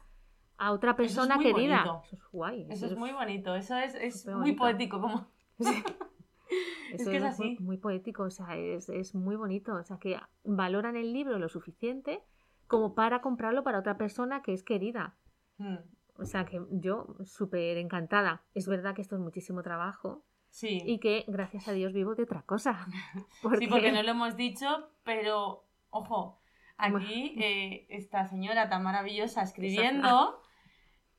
[0.58, 1.84] a otra es persona muy querida.
[1.84, 2.02] bonito.
[2.12, 2.66] Eso es guay.
[2.70, 4.58] Eso es muy bonito, eso es, muy bonito.
[4.58, 5.00] poético.
[5.00, 5.26] Como...
[6.92, 7.56] Eso que es así.
[7.60, 9.74] Muy, poético, o sea, es, es muy bonito.
[9.74, 12.22] O sea, que valoran el libro lo suficiente
[12.66, 15.14] como para comprarlo para otra persona que es querida.
[15.58, 15.76] Mm,
[16.18, 18.42] O sea, que yo súper encantada.
[18.54, 20.80] Es verdad que esto es muchísimo trabajo Sí.
[20.86, 22.86] y que gracias a Dios vivo de otra cosa.
[23.58, 26.40] Sí, porque no lo hemos dicho, pero ojo,
[26.78, 30.40] aquí eh, esta señora tan maravillosa escribiendo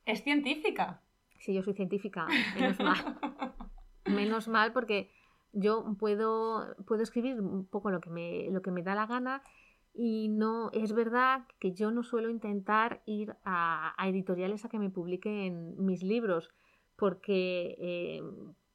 [0.06, 1.02] es científica.
[1.40, 3.20] Sí, yo soy científica, menos mal.
[4.06, 5.12] Menos mal porque
[5.54, 9.42] yo puedo, puedo escribir un poco lo que, me, lo que me da la gana
[9.94, 14.92] y no es verdad que yo no suelo intentar ir a, editoriales a que me
[14.92, 16.52] publiquen mis libros
[16.96, 18.22] porque eh,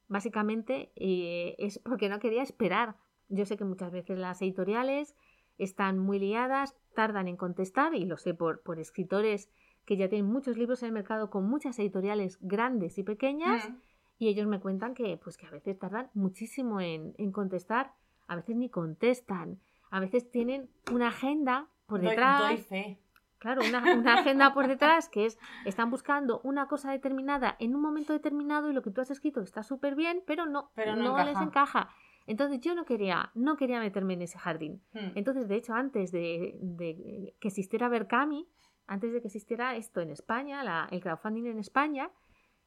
[0.07, 2.97] básicamente eh, es porque no quería esperar.
[3.29, 5.15] Yo sé que muchas veces las editoriales
[5.57, 9.49] están muy liadas, tardan en contestar y lo sé por, por escritores
[9.85, 13.75] que ya tienen muchos libros en el mercado con muchas editoriales grandes y pequeñas Mm,
[14.17, 17.93] y ellos me cuentan que pues que a veces tardan muchísimo en, en contestar,
[18.27, 19.59] a veces ni contestan,
[19.91, 22.99] a veces tienen una agenda por doy- detrás, doy fe.
[23.39, 27.81] claro, una, una agenda por detrás que es, están buscando una cosa determinada en un
[27.81, 31.17] momento determinado y lo que tú has escrito está súper bien, pero no, Pero no
[31.17, 31.43] les encaja.
[31.43, 31.89] encaja.
[32.25, 34.81] Entonces yo no quería, no quería meterme en ese jardín.
[34.93, 38.47] Mm, Entonces, de hecho, antes de, de que existiera Berkami,
[38.87, 42.09] antes de que existiera esto en España, la- el crowdfunding en España,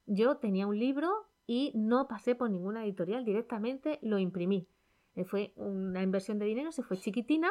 [0.05, 1.11] yo tenía un libro
[1.47, 4.67] y no pasé por ninguna editorial, directamente lo imprimí.
[5.15, 7.51] Eh, Fue una inversión de dinero, se fue chiquitina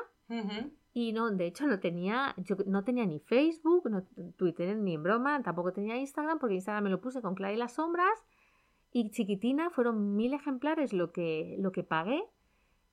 [0.93, 4.03] y no, de hecho no tenía, yo no tenía ni Facebook, no,
[4.37, 7.57] Twitter ni en broma, tampoco tenía Instagram, porque Instagram me lo puse con Clara y
[7.57, 8.25] las sombras.
[8.91, 12.23] Y chiquitina fueron mil ejemplares lo que, lo que pagué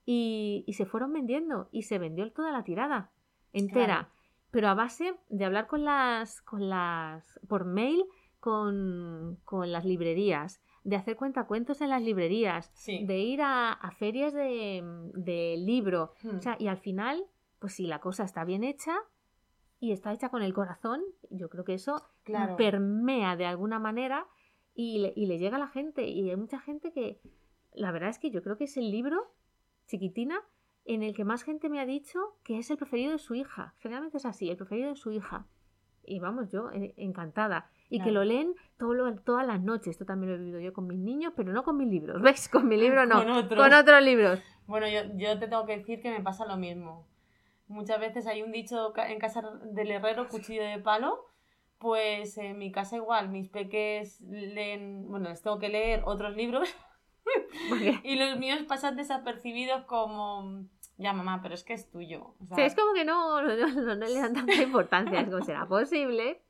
[0.05, 3.11] y, y se fueron vendiendo y se vendió toda la tirada
[3.53, 3.85] entera.
[3.85, 4.07] Claro.
[4.51, 8.03] Pero a base de hablar con las, con las, por mail
[8.39, 13.05] con, con las librerías, de hacer cuentacuentos en las librerías, Sí.
[13.05, 16.35] de ir a, a ferias de, de libro, Mm.
[16.37, 17.23] o sea, y al final,
[17.59, 18.95] pues si la cosa está bien hecha
[19.79, 22.55] y está hecha con el corazón, yo creo que eso Claro.
[22.57, 24.27] permea de alguna manera
[24.75, 26.07] y le, y le llega a la gente.
[26.07, 27.19] Y hay mucha gente que,
[27.73, 29.33] la verdad es que yo creo que es el libro,
[29.87, 30.39] chiquitina,
[30.85, 33.73] en el que más gente me ha dicho que es el preferido de su hija.
[33.79, 35.47] Generalmente es así, el preferido de su hija.
[36.05, 37.69] Y vamos, yo eh, encantada.
[37.97, 39.87] Y que lo leen todo lo- todas las noches.
[39.89, 42.21] Esto también lo he vivido yo con mis niños, pero no con mis libros.
[42.23, 42.49] ¿Ves?
[42.49, 43.19] Con mi libro no.
[43.19, 43.61] Con otros.
[43.63, 44.39] Con otros libros.
[44.67, 47.07] Bueno, yo, yo te tengo que decir que me pasa lo mismo.
[47.67, 51.25] Muchas veces hay un dicho en casa del herrero, cuchillo de palo.
[51.79, 56.73] Pues en mi casa igual, mis peques leen, bueno, les tengo que leer otros libros
[58.03, 60.63] y los míos pasan desapercibidos como,
[60.97, 62.35] ya mamá, pero es que es tuyo.
[62.39, 65.19] O sea, sea, es como que no, no, no- no le dan tanta importancia.
[65.19, 66.41] Es como será posible.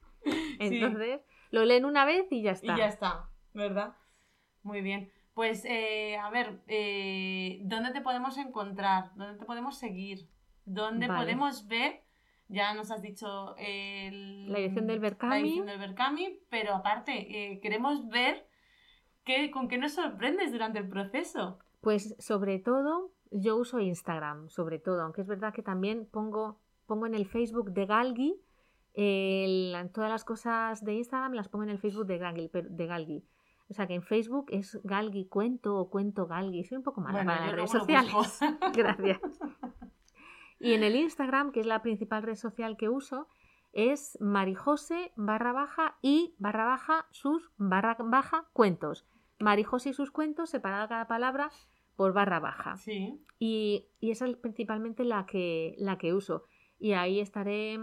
[0.59, 1.21] Entonces,
[1.53, 2.73] lo leen una vez y ya está.
[2.73, 3.95] Y ya está, ¿verdad?
[4.63, 5.11] Muy bien.
[5.35, 9.11] Pues, eh, a ver, eh, ¿dónde te podemos encontrar?
[9.15, 10.27] ¿Dónde te podemos seguir?
[10.65, 11.19] ¿Dónde Vale.
[11.19, 12.01] podemos ver?
[12.47, 15.31] Ya nos has dicho el- La edición del Berkami.
[15.31, 17.13] La edición del Berkami, pero aparte,
[17.53, 18.47] eh, queremos ver
[19.23, 21.59] qué, con qué nos sorprendes durante el proceso.
[21.81, 27.05] Pues sobre todo, yo uso Instagram, sobre todo, aunque es verdad que también pongo, pongo
[27.05, 28.35] en el Facebook de Galgi,
[28.93, 32.85] el- todas las cosas de Instagram las pongo en el Facebook de Galgi, pero- de
[32.87, 33.25] Galgi.
[33.69, 36.63] O sea que en Facebook es Galgi Cuento o Cuento Galgi.
[36.63, 38.39] Soy un poco mala Bueno, para las redes sociales.
[38.73, 39.19] Gracias.
[40.59, 43.27] Y en el Instagram, que es la principal red social que uso,
[43.71, 49.05] es marijose barra baja y barra baja sus barra baja cuentos.
[49.39, 51.49] Marijose y sus cuentos, separada cada palabra
[51.95, 52.77] por barra baja.
[52.77, 53.19] Sí.
[53.39, 56.43] Y, y esa es principalmente la que, la que uso.
[56.79, 57.79] Y ahí estaré,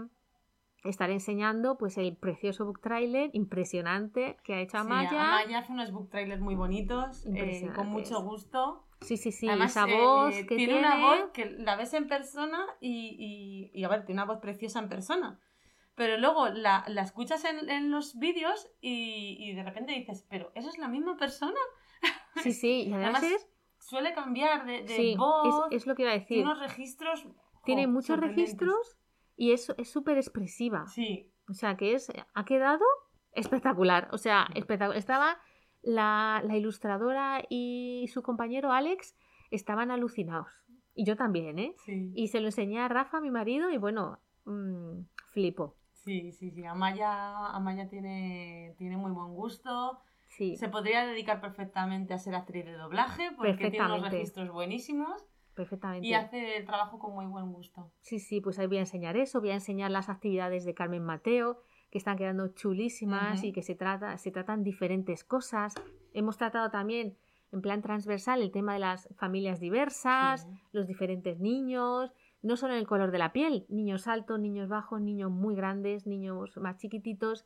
[0.83, 5.09] estaré enseñando pues el precioso book trailer impresionante que ha hecho Sí, Amaya.
[5.11, 8.87] Amaya hace unos book trailers muy bonitos, eh, con mucho gusto.
[9.01, 10.87] Sí, sí, sí, Además, esa eh, voz eh, que tiene, tiene.
[10.87, 14.41] una voz que la ves en persona y, y, y, a ver, tiene una voz
[14.41, 15.39] preciosa en persona.
[15.95, 20.51] Pero luego la, la escuchas en, en los vídeos y, y de repente dices, pero
[20.55, 21.59] ¿esa es la misma persona?
[22.41, 23.47] Sí, sí, y además, Además, es,
[23.79, 26.27] Suele cambiar de, de sí, voz, es, es lo que iba a decir.
[26.37, 27.27] tiene unos registros.
[27.65, 28.97] Tiene jo, muchos registros
[29.41, 30.85] y es es súper expresiva.
[30.85, 32.85] Sí, O sea, que es ha quedado
[33.31, 34.07] espectacular.
[34.11, 34.99] O sea, espectacular.
[34.99, 35.39] Estaba
[35.81, 39.15] la, la ilustradora y su compañero Alex
[39.49, 40.47] estaban alucinados.
[40.93, 41.73] Y yo también, ¿eh?
[41.85, 42.11] sí.
[42.13, 45.75] Y se lo enseñé a Rafa, mi marido, y bueno, mm, flipo.
[45.91, 46.63] Sí, sí, sí.
[46.65, 50.01] Amaya, Amaya tiene, tiene muy buen gusto.
[50.27, 55.25] Sí, Se podría dedicar perfectamente a ser actriz de doblaje porque tiene unos registros buenísimos
[55.55, 56.07] perfectamente.
[56.07, 57.91] y hace el trabajo con muy buen gusto.
[57.99, 61.03] Sí, sí, pues ahí voy a enseñar eso, voy a enseñar las actividades de Carmen
[61.03, 65.75] Mateo, que están quedando chulísimas y que se, trata, se tratan diferentes cosas.
[66.13, 67.17] Hemos tratado también
[67.51, 72.79] en plan transversal el tema de las familias diversas, los diferentes niños, no solo en
[72.79, 77.45] el color de la piel, niños altos, niños bajos, niños muy grandes, niños más chiquititos.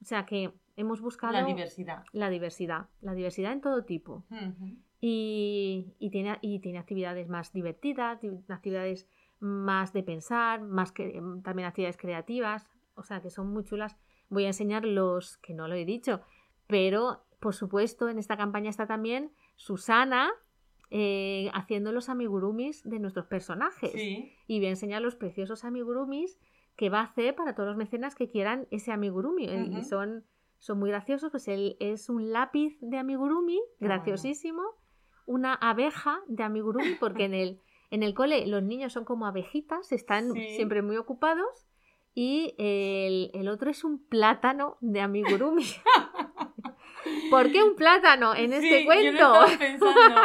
[0.00, 2.02] O sea que hemos buscado La diversidad.
[2.12, 4.78] la diversidad, la diversidad en todo tipo Ujú.
[5.04, 9.08] Y, y tiene, y tiene actividades más divertidas, di- actividades
[9.40, 13.96] más de pensar, más que también actividades creativas, o sea que son muy chulas.
[14.30, 16.20] Voy a enseñar los que no lo he dicho,
[16.68, 20.30] pero por supuesto en esta campaña está también Susana
[20.90, 26.38] eh, haciendo los amigurumis de nuestros personajes Sí, y voy a enseñar los preciosos amigurumis
[26.76, 29.46] que va a hacer para todos los mecenas que quieran ese amigurumi.
[29.78, 30.24] Y son,
[30.58, 33.60] son muy graciosos, pues él es un lápiz de amigurumi,
[34.12, 34.22] bueno.
[35.26, 39.92] Una abeja de amigurumi, porque en el, en el cole los niños son como abejitas,
[39.92, 40.56] están Sí.
[40.56, 41.66] siempre muy ocupados,
[42.14, 45.64] y el, el otro es un plátano de amigurumi.
[47.30, 49.04] ¿Por qué un plátano en este Sí, cuento?
[49.04, 50.20] Yo lo estaba pensando.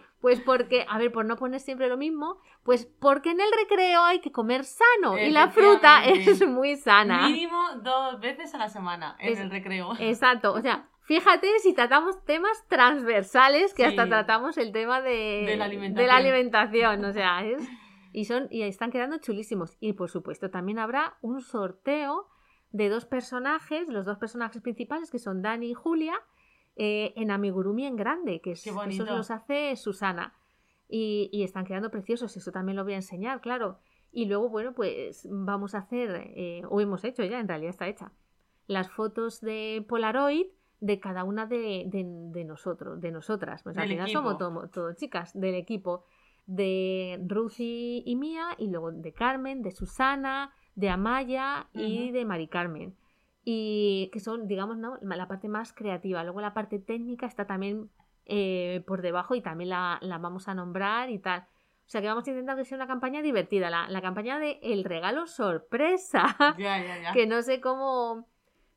[0.18, 4.02] Pues porque, a ver, por no poner siempre lo mismo, pues porque en el recreo
[4.02, 7.28] hay que comer sano y la fruta es muy sana.
[7.28, 9.92] Mínimo dos veces a la semana en Es- el recreo.
[10.00, 15.56] Exacto, o sea, fíjate si tratamos temas transversales, que hasta tratamos el tema de, De
[15.56, 15.94] la alimentación.
[15.94, 17.68] de la alimentación, o sea, es-
[18.12, 19.76] y son y están quedando chulísimos.
[19.80, 22.26] Y por supuesto, también habrá un sorteo
[22.72, 26.14] de dos personajes, los dos personajes principales que son Dani y Julia,
[26.76, 30.34] eh, en Amigurumi en grande, que es- esos los hace Susana.
[30.88, 33.80] Y, y están quedando preciosos, eso también lo voy a enseñar, claro.
[34.12, 37.88] Y luego, bueno, pues vamos a hacer, eh, o hemos hecho ya, en realidad está
[37.88, 38.12] hecha,
[38.68, 40.46] las fotos de Polaroid
[40.80, 43.62] de cada una de, de- de nosotros, de nosotras.
[43.62, 44.18] Pues al final equipo.
[44.20, 46.04] somos todo, todo chicas del equipo
[46.46, 52.48] de Ruthie y mía, y luego de Carmen, de Susana, de Amaya y de Mari
[52.48, 52.94] Carmen.
[53.44, 54.98] Y que son, digamos, ¿no?
[55.02, 56.22] la parte más creativa.
[56.24, 57.90] Luego la parte técnica está también
[58.26, 61.40] eh, por debajo y también la, la vamos a nombrar y tal.
[61.40, 63.70] O sea que vamos a intentar que sea una campaña divertida.
[63.70, 66.36] La, la campaña de el regalo sorpresa.
[66.58, 67.12] Ya, ya, ya.
[67.14, 68.26] que no sé cómo,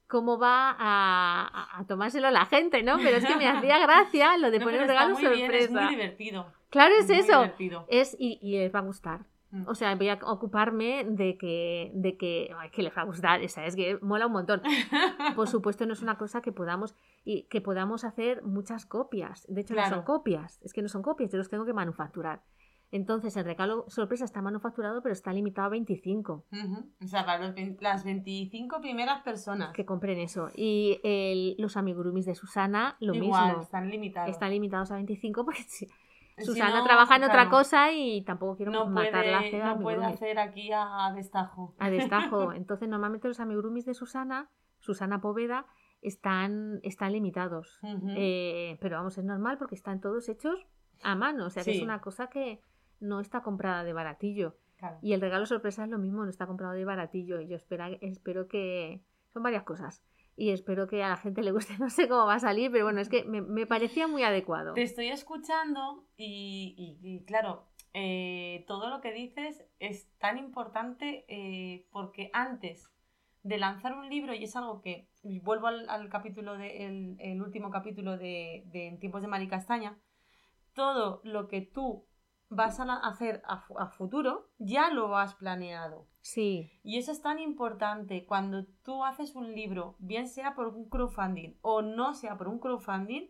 [0.09, 2.97] cómo va a, a- a tomárselo la gente, ¿no?
[2.97, 5.65] Pero es que me hacía gracia lo de No, poner un regalo muy bien, es
[5.67, 5.81] sorpresa.
[5.85, 6.45] muy divertido.
[6.69, 7.41] claro, es eso.
[7.43, 7.85] divertido.
[7.87, 9.21] Es, y, y les va a gustar.
[9.51, 9.63] Mm.
[9.67, 13.41] O sea, voy a ocuparme de que, de que, ay, que les va a gustar.
[13.43, 14.61] O sea, es que mola un montón.
[15.35, 16.95] Por supuesto, no es una cosa que podamos,
[17.25, 19.45] y que podamos hacer muchas copias.
[19.47, 20.59] De hecho, no son copias.
[20.63, 22.41] Es que no son copias, yo los tengo que manufacturar.
[22.91, 26.45] Entonces, el regalo sorpresa está manufacturado, pero está limitado a 25.
[26.51, 26.89] Ujú.
[27.03, 29.73] O sea, para los las 25 primeras personas.
[29.73, 30.49] que compren eso.
[30.55, 33.61] Y el- los amigurumis de Susana, lo Igual, mismo.
[33.63, 34.31] están limitados.
[34.31, 35.87] Están limitados a 25 porque si-
[36.37, 40.05] Si Susana no, trabaja en otra cosa y tampoco quiero No matarla puede, no puede
[40.05, 41.75] hacer aquí a, a destajo.
[41.79, 42.53] A destajo.
[42.53, 45.65] Entonces, normalmente los amigurumis de Susana, Susana Poveda,
[46.01, 47.79] están, están limitados.
[48.15, 50.65] Eh, pero vamos, es normal porque están todos hechos
[51.03, 51.45] a mano.
[51.47, 52.61] O sea, que es una cosa que
[52.99, 54.57] no está comprada de baratillo.
[54.77, 54.97] Claro.
[55.01, 57.41] Y el regalo sorpresa es lo mismo, no está comprado de baratillo.
[57.41, 59.01] Y yo espera, espero que.
[59.33, 60.03] Son varias cosas.
[60.35, 61.73] y espero que a la gente le guste.
[61.79, 64.73] No sé cómo va a salir, pero bueno, es que me, parecía muy adecuado.
[64.73, 72.29] Te estoy escuchando y, claro, eh, todo lo que dices es tan importante eh, porque
[72.33, 72.89] antes
[73.43, 75.07] de lanzar un libro, y es algo que
[75.43, 79.97] vuelvo al, capítulo de, el, último capítulo de, de En tiempos de Maricastaña,
[80.73, 82.05] todo lo que tú
[82.49, 86.07] vas a hacer a, futuro, ya lo has planeado.
[86.21, 86.71] Sí.
[86.83, 91.55] Y eso es tan importante cuando tú haces un libro, bien sea por un crowdfunding
[91.61, 93.29] o no sea por un crowdfunding,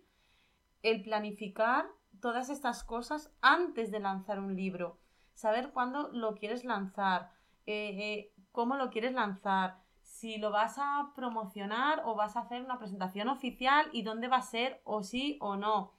[0.82, 1.86] el planificar
[2.22, 5.00] todas estas cosas antes de lanzar un libro.
[5.34, 7.32] Saber cuándo lo quieres lanzar,
[7.66, 12.64] eh, eh, cómo lo quieres lanzar, si lo vas a promocionar o vas a hacer
[12.64, 15.99] una presentación oficial y dónde va a ser o sí o no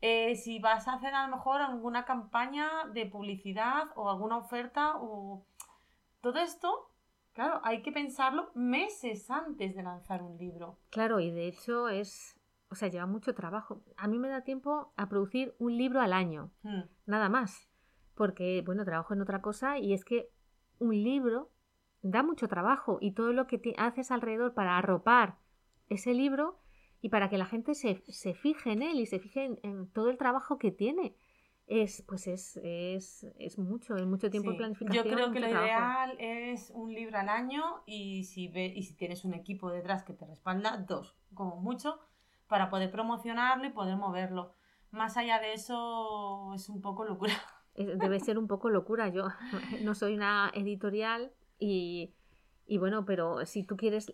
[0.00, 4.94] eh, si vas a hacer a lo mejor alguna campaña de publicidad o alguna oferta
[4.96, 5.44] o
[6.20, 6.90] todo esto,
[7.32, 10.78] claro, hay que pensarlo meses antes de lanzar un libro.
[10.90, 12.38] Claro, y de hecho es,
[12.70, 13.82] o sea, lleva mucho trabajo.
[13.96, 16.82] A mí me da tiempo a producir un libro al año, hmm.
[17.06, 17.68] nada más,
[18.14, 20.30] porque, bueno, trabajo en otra cosa y es que
[20.78, 21.50] un libro
[22.02, 25.36] da mucho trabajo y todo lo que haces alrededor para arropar
[25.88, 26.59] ese libro
[27.02, 30.10] y para que la gente se, se fije en él y se fije en, todo
[30.10, 31.14] el trabajo que tiene.
[31.66, 35.04] Es, pues es, es, es mucho, es mucho tiempo de planificación.
[35.04, 38.96] Yo creo que lo ideal es un libro al año y si, ve, y si
[38.96, 42.00] tienes un equipo detrás que te respalda, dos, como mucho,
[42.48, 44.52] para poder promocionarlo y poder moverlo.
[44.90, 47.34] Más allá de eso, es un poco locura.
[47.76, 49.08] Debe ser un poco locura.
[49.08, 49.28] Yo
[49.84, 52.14] no soy una editorial y,
[52.66, 54.10] y bueno, pero si tú quieres,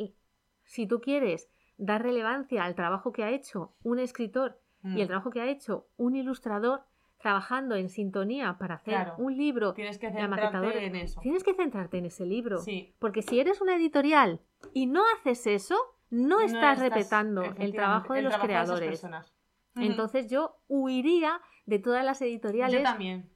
[0.64, 1.48] si tú quieres
[1.78, 5.08] dar relevancia al trabajo que ha hecho un escritor y el mm.
[5.08, 6.82] trabajo que ha hecho un ilustrador
[7.18, 11.20] trabajando en sintonía para hacer un libro tienes que centrarte en eso.
[11.20, 12.60] Tienes que centrarte en ese libro
[12.98, 14.40] porque si eres una editorial
[14.72, 15.76] y no haces eso
[16.10, 19.04] no, estás, respetando el trabajo de los creadores.
[19.74, 22.88] entonces yo huiría de todas las editoriales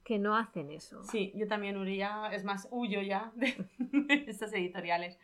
[0.05, 1.03] que no hacen eso.
[1.03, 3.67] Sí, yo también huiría, es más, huyo ya de,
[4.27, 5.19] estas editoriales.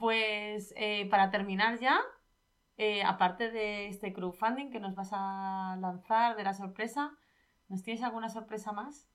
[0.00, 2.00] Pues eh, para terminar ya,
[2.78, 7.12] eh, aparte de este crowdfunding que nos vas a lanzar, de la sorpresa,
[7.68, 9.10] ¿nos tienes alguna sorpresa más?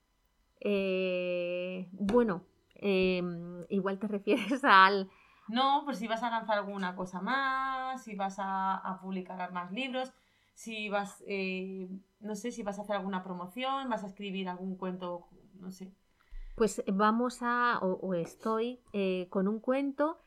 [0.59, 2.43] Eh, bueno,
[2.75, 5.09] em, igual te refieres al...
[5.47, 10.13] No, pues si vas a lanzar alguna cosa más, si vas a, publicar más libros,
[10.53, 11.23] si vas,
[12.19, 15.91] no sé, si vas a hacer alguna promoción, vas a escribir algún cuento, no sé.
[16.55, 18.81] Pues vamos a, o estoy
[19.29, 20.24] con un cuento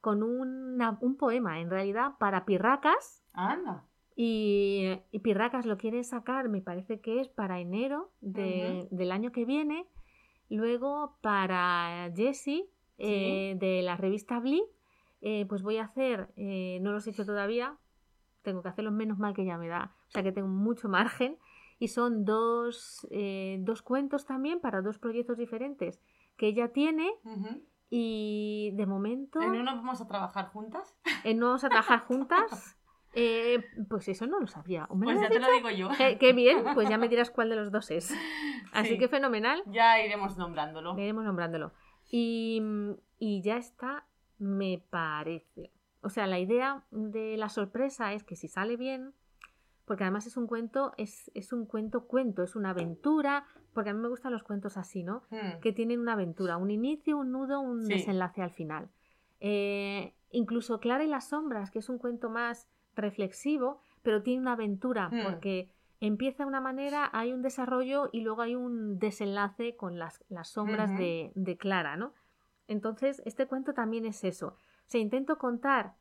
[0.00, 3.24] con un poema, en realidad, para Pirracas.
[3.32, 3.84] Anda.
[4.20, 9.86] Y, Pirracas lo quiere sacar, me parece que es para enero del año que viene.
[10.50, 14.64] Luego, para Jessie, eh, de la revista Blee,
[15.20, 17.76] eh, pues voy a hacer, eh, no los he hecho todavía,
[18.42, 21.38] tengo que hacerlos menos mal que ya me da, o sea que tengo mucho margen.
[21.80, 23.06] Y son dos,
[23.60, 26.00] dos cuentos también para dos proyectos diferentes
[26.36, 27.08] que ella tiene.
[27.90, 29.40] Y de momento...
[29.40, 30.96] ¿En uno vamos a trabajar juntas?
[31.24, 32.76] ¿En uno vamos a trabajar juntas?
[33.14, 34.86] Eh, pues eso no lo sabía.
[34.86, 35.88] pues ya te lo digo yo.
[36.20, 38.14] Qué, bien, pues ya me dirás cuál de los dos es.
[38.72, 39.62] Así que fenomenal.
[39.66, 40.96] Ya iremos nombrándolo.
[40.96, 41.72] Iremos nombrándolo.
[42.10, 42.62] Y,
[43.18, 44.06] y ya está,
[44.38, 45.72] me parece.
[46.02, 49.14] O sea, la idea de la sorpresa es que si sale bien,
[49.84, 53.46] porque además es un cuento, es, es un cuento cuento, es una aventura,
[53.78, 55.22] porque a mí me gustan los cuentos así, ¿no?
[55.30, 55.60] Hmm.
[55.60, 58.88] Que tienen una aventura, un inicio, un nudo, un desenlace al final.
[59.38, 64.54] Eh, incluso Clara y las sombras, que es un cuento más reflexivo, pero tiene una
[64.54, 65.22] aventura, hmm.
[65.22, 65.70] porque
[66.00, 70.98] empieza de una manera, hay un desarrollo y luego hay un desenlace con las, sombras
[70.98, 72.14] de, de, Clara, ¿no?
[72.66, 74.48] Entonces, este cuento también es eso.
[74.48, 75.94] O sea, intento contar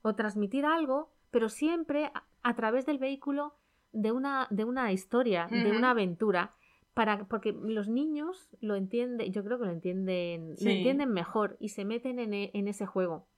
[0.00, 2.10] o transmitir algo, pero siempre
[2.42, 3.58] a través del vehículo
[3.92, 6.54] de una, de una historia, de una aventura,
[6.98, 11.68] para, porque los niños lo entienden, yo creo que lo entienden, lo entienden mejor y
[11.68, 13.28] se meten en, e, en, ese juego.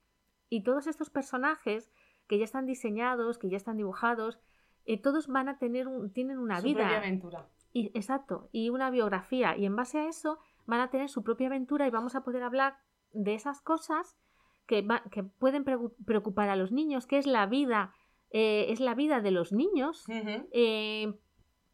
[0.48, 1.92] Y todos estos personajes
[2.26, 4.40] que ya están diseñados, que ya están dibujados,
[4.86, 6.84] eh, todos van a tener un, tienen una su vida.
[6.84, 7.48] Propia aventura.
[7.74, 9.54] Y, exacto, y una biografía.
[9.58, 12.42] Y en base a eso van a tener su propia aventura y vamos a poder
[12.42, 12.78] hablar
[13.12, 14.16] de esas cosas
[14.66, 15.64] que, que pueden
[16.06, 17.92] preocupar a los niños, que es la vida
[18.30, 20.04] eh, es la vida de los niños.
[20.08, 21.12] Eh,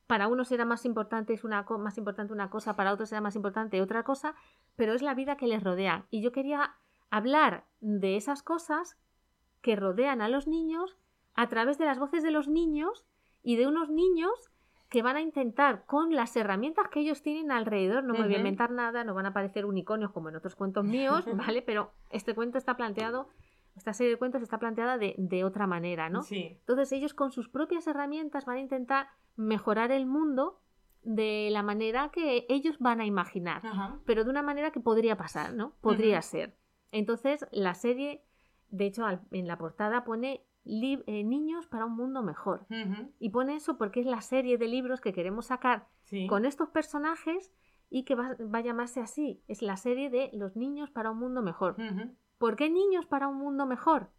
[0.07, 3.37] para unos será más importante, es una más importante una cosa, para otros será más
[3.37, 4.35] importante otra cosa,
[4.77, 6.07] pero es la vida que les rodea.
[6.11, 6.77] Y yo quería
[7.11, 8.97] hablar de esas cosas
[9.63, 10.97] que rodean a los niños
[11.35, 13.05] a través de las voces de los niños
[13.43, 14.51] y de unos niños
[14.89, 18.39] que van a intentar con las herramientas que ellos tienen alrededor, no me voy a
[18.39, 21.63] inventar nada, no van a aparecer unicornios como en otros cuentos míos, ¿vale?
[21.63, 23.29] Pero este cuento está planteado
[23.77, 26.23] esta serie de cuentos está planteada de, de otra manera, ¿no?
[26.23, 26.57] Sí.
[26.61, 30.61] Entonces ellos con sus propias herramientas van a intentar mejorar el mundo
[31.03, 34.01] de la manera que ellos van a imaginar, Ajá.
[34.07, 35.75] pero de una manera que podría pasar, ¿no?
[35.81, 36.57] Podría ser.
[36.91, 38.25] Entonces la serie,
[38.71, 42.67] de hecho al- en la portada pone eh, niños para un mundo mejor.
[43.21, 46.27] Y pone eso porque es la serie de libros que queremos sacar Sí.
[46.27, 47.53] con estos personajes
[47.89, 49.45] y que va, va a llamarse así.
[49.47, 51.77] Es la serie de los niños para un mundo mejor.
[52.39, 54.11] ¿Por qué niños para un mundo mejor?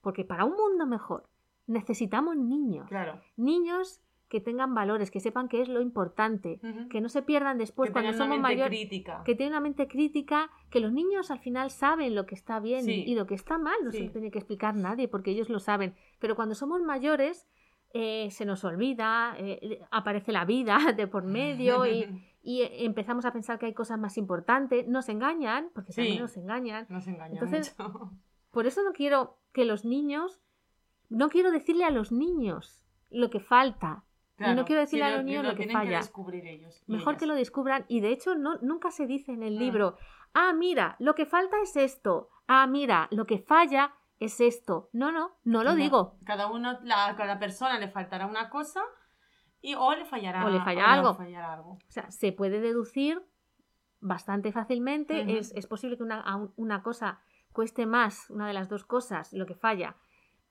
[0.00, 1.28] Porque para un mundo mejor
[1.66, 2.88] necesitamos niños.
[2.88, 3.20] Claro.
[3.36, 7.90] Niños que tengan valores, que sepan qué es lo importante, que no se pierdan después
[7.90, 9.22] que cuando somos mente mayores, crítica.
[9.24, 12.84] que tienen una mente crítica, que los niños al final saben lo que está bien
[12.84, 13.02] Sí.
[13.08, 15.58] y lo que está mal, no se lo tiene que explicar nadie porque ellos lo
[15.58, 15.94] saben.
[16.20, 17.48] Pero cuando somos mayores
[17.92, 22.06] eh, se nos olvida, eh, aparece la vida de por medio y,
[22.42, 26.00] y empezamos a pensar que hay cosas más importantes, nos engañan, porque Sí.
[26.02, 26.86] también nos engañan.
[26.88, 28.10] Nos engaña Entonces, mucho.
[28.50, 30.40] Por eso no quiero que los niños,
[31.08, 34.04] no quiero decirle a los niños lo que falta.
[34.38, 35.98] y no quiero decirle a los niños lo, que falla.
[35.98, 36.82] descubrir ellos.
[36.86, 37.20] Mejor ellas.
[37.20, 39.96] que lo descubran y de hecho no, nunca se dice en el libro,
[40.32, 44.88] ah, mira, lo que falta es esto, ah, mira, lo que falla es esto.
[44.94, 46.16] No, no, no lo No, digo.
[46.24, 48.82] Cada uno, la, cada persona le faltará una cosa
[49.60, 51.14] y o le fallará, O le fallará algo.
[51.14, 51.70] fallará algo.
[51.72, 53.22] O sea, se puede deducir
[54.00, 55.38] bastante fácilmente.
[55.38, 56.24] Es, es posible que una,
[56.56, 57.20] una cosa
[57.52, 59.96] cueste más, una de las dos cosas, lo que falla,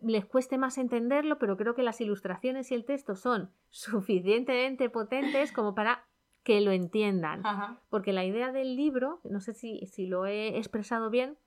[0.01, 5.51] les cueste más entenderlo, pero creo que las ilustraciones y el texto son suficientemente potentes
[5.51, 6.05] como para
[6.43, 7.45] que lo entiendan.
[7.45, 7.81] Ajá.
[7.89, 11.37] Porque la idea del libro, no sé si, si lo he expresado bien,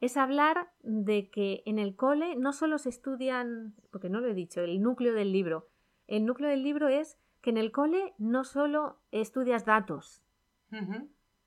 [0.00, 4.34] es hablar de que en el cole no solo se estudian, porque no lo he
[4.34, 5.68] dicho, el núcleo del libro.
[6.06, 10.22] El núcleo del libro es que en el cole no solo estudias datos,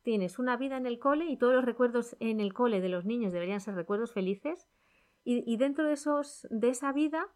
[0.04, 3.06] tienes una vida en el cole y todos los recuerdos en el cole de los
[3.06, 4.68] niños deberían ser recuerdos felices
[5.24, 7.28] y, y dentro de, esos, de esa vida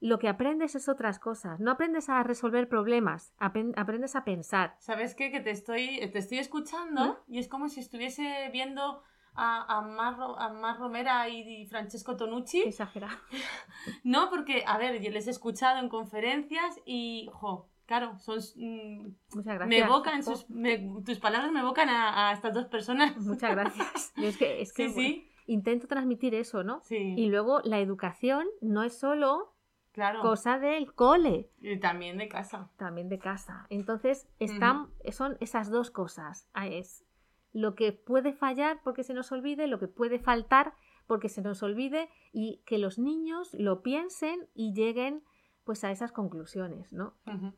[0.00, 1.60] lo que aprendes es otras cosas.
[1.60, 4.76] No aprendes a resolver problemas, aprendes a pensar.
[4.78, 5.30] ¿Sabes qué?
[5.30, 9.02] Que te estoy, te estoy escuchando y es como si estuviese viendo
[9.38, 12.62] a, a, Mar, a Mar Romera y, Francesco Tonucci.
[12.62, 13.16] Exagerado.
[14.04, 19.06] No, porque, a ver, yo les he escuchado en conferencias y, jo, claro, son, mm,
[19.34, 19.68] Muchas gracias.
[19.68, 23.16] me evocan, sus, me- tus palabras me evocan a, a estas dos personas.
[23.18, 24.12] Muchas gracias.
[24.16, 26.80] Yo es que, es que Sí, sí, intento transmitir eso, ¿no?
[26.82, 29.54] sí, Y luego la educación no es solo
[29.92, 30.20] claro.
[30.20, 32.70] cosa del cole, Y también de casa.
[32.76, 33.66] también de casa.
[33.70, 36.48] Entonces están, son esas dos cosas.
[36.52, 37.04] Ah, Es
[37.52, 40.74] lo que puede fallar porque se nos olvide, lo que puede faltar
[41.06, 45.22] porque se nos olvide y que los niños lo piensen y lleguen
[45.64, 47.14] pues a esas conclusiones, ¿no?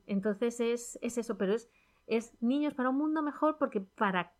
[0.06, 1.70] Entonces es, es eso, pero es,
[2.06, 4.32] es niños para un mundo mejor porque para,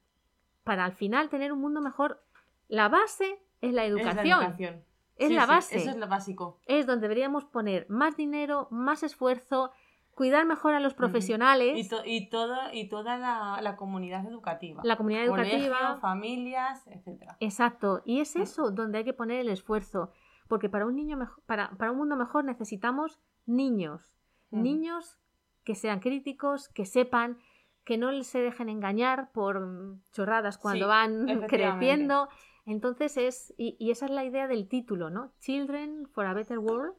[0.65, 2.23] para al final tener un mundo mejor,
[2.69, 4.85] la base es la Es la educación.
[5.17, 5.77] Es Sí, la sí, base.
[5.77, 6.61] Eso es lo básico.
[6.67, 9.71] Es donde deberíamos poner más dinero, más esfuerzo,
[10.15, 14.83] cuidar mejor a los profesionales, Y, to- y, todo, y toda la, la comunidad educativa.
[14.85, 15.99] la comunidad Colegio, educativa.
[16.01, 17.37] familias, etcétera.
[17.41, 20.13] Exacto, y es eso donde hay que poner el esfuerzo,
[20.49, 24.15] porque para un niño para, para un mundo mejor necesitamos niños,
[24.51, 25.19] niños
[25.65, 27.39] que sean críticos, que sepan,
[27.85, 32.29] que no se dejen engañar por chorradas cuando Sí, van creciendo.
[32.67, 35.33] Entonces es, y, y esa es la idea del título, ¿no?
[35.41, 36.95] Children for a Better World.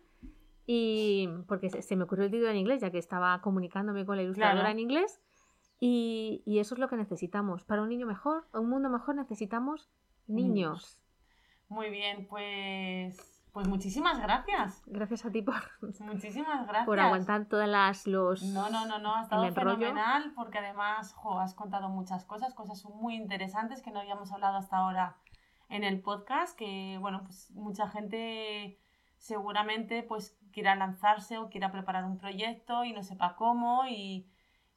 [0.73, 4.23] Y porque se, me ocurrió el título en inglés, ya que estaba comunicándome con la
[4.23, 4.71] ilustradora Claro.
[4.71, 5.19] en inglés.
[5.81, 7.65] Y, y eso es lo que necesitamos.
[7.65, 9.89] Para un niño mejor, un mundo mejor, necesitamos
[10.27, 10.97] niños.
[11.67, 14.81] Muy bien, pues, pues muchísimas gracias.
[14.85, 15.55] Gracias a ti por,
[15.99, 16.85] Muchísimas gracias.
[16.85, 21.37] por aguantar todas las los No, no, no, no, ha estado fenomenal porque además jo,
[21.37, 25.17] has contado muchas cosas, cosas muy interesantes que no habíamos hablado hasta ahora
[25.67, 28.79] en el podcast, que bueno, pues mucha gente
[29.21, 34.27] seguramente pues quiera lanzarse o quiera preparar un proyecto y no sepa cómo y,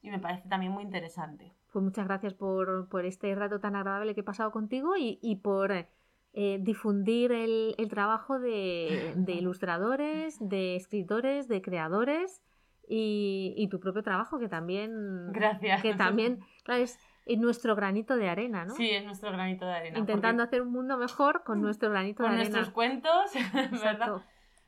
[0.01, 1.53] y me parece también muy interesante.
[1.71, 5.37] Pues muchas gracias por, por este rato tan agradable que he pasado contigo y, y
[5.37, 12.41] por eh, difundir el, el trabajo de, de ilustradores, de escritores, de creadores
[12.87, 15.81] y, y tu propio trabajo que también Gracias.
[15.81, 16.99] que también claro, es
[17.37, 18.75] nuestro granito de arena, ¿no?
[18.75, 19.97] Sí, es nuestro granito de arena.
[19.97, 22.49] Intentando hacer un mundo mejor con nuestro granito con de arena.
[22.57, 23.73] nuestros cuentos, ¿verdad?
[23.73, 24.23] Exacto.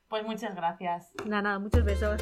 [0.07, 1.11] Pues muchas gracias.
[1.25, 2.21] Nada, nada, muchos besos.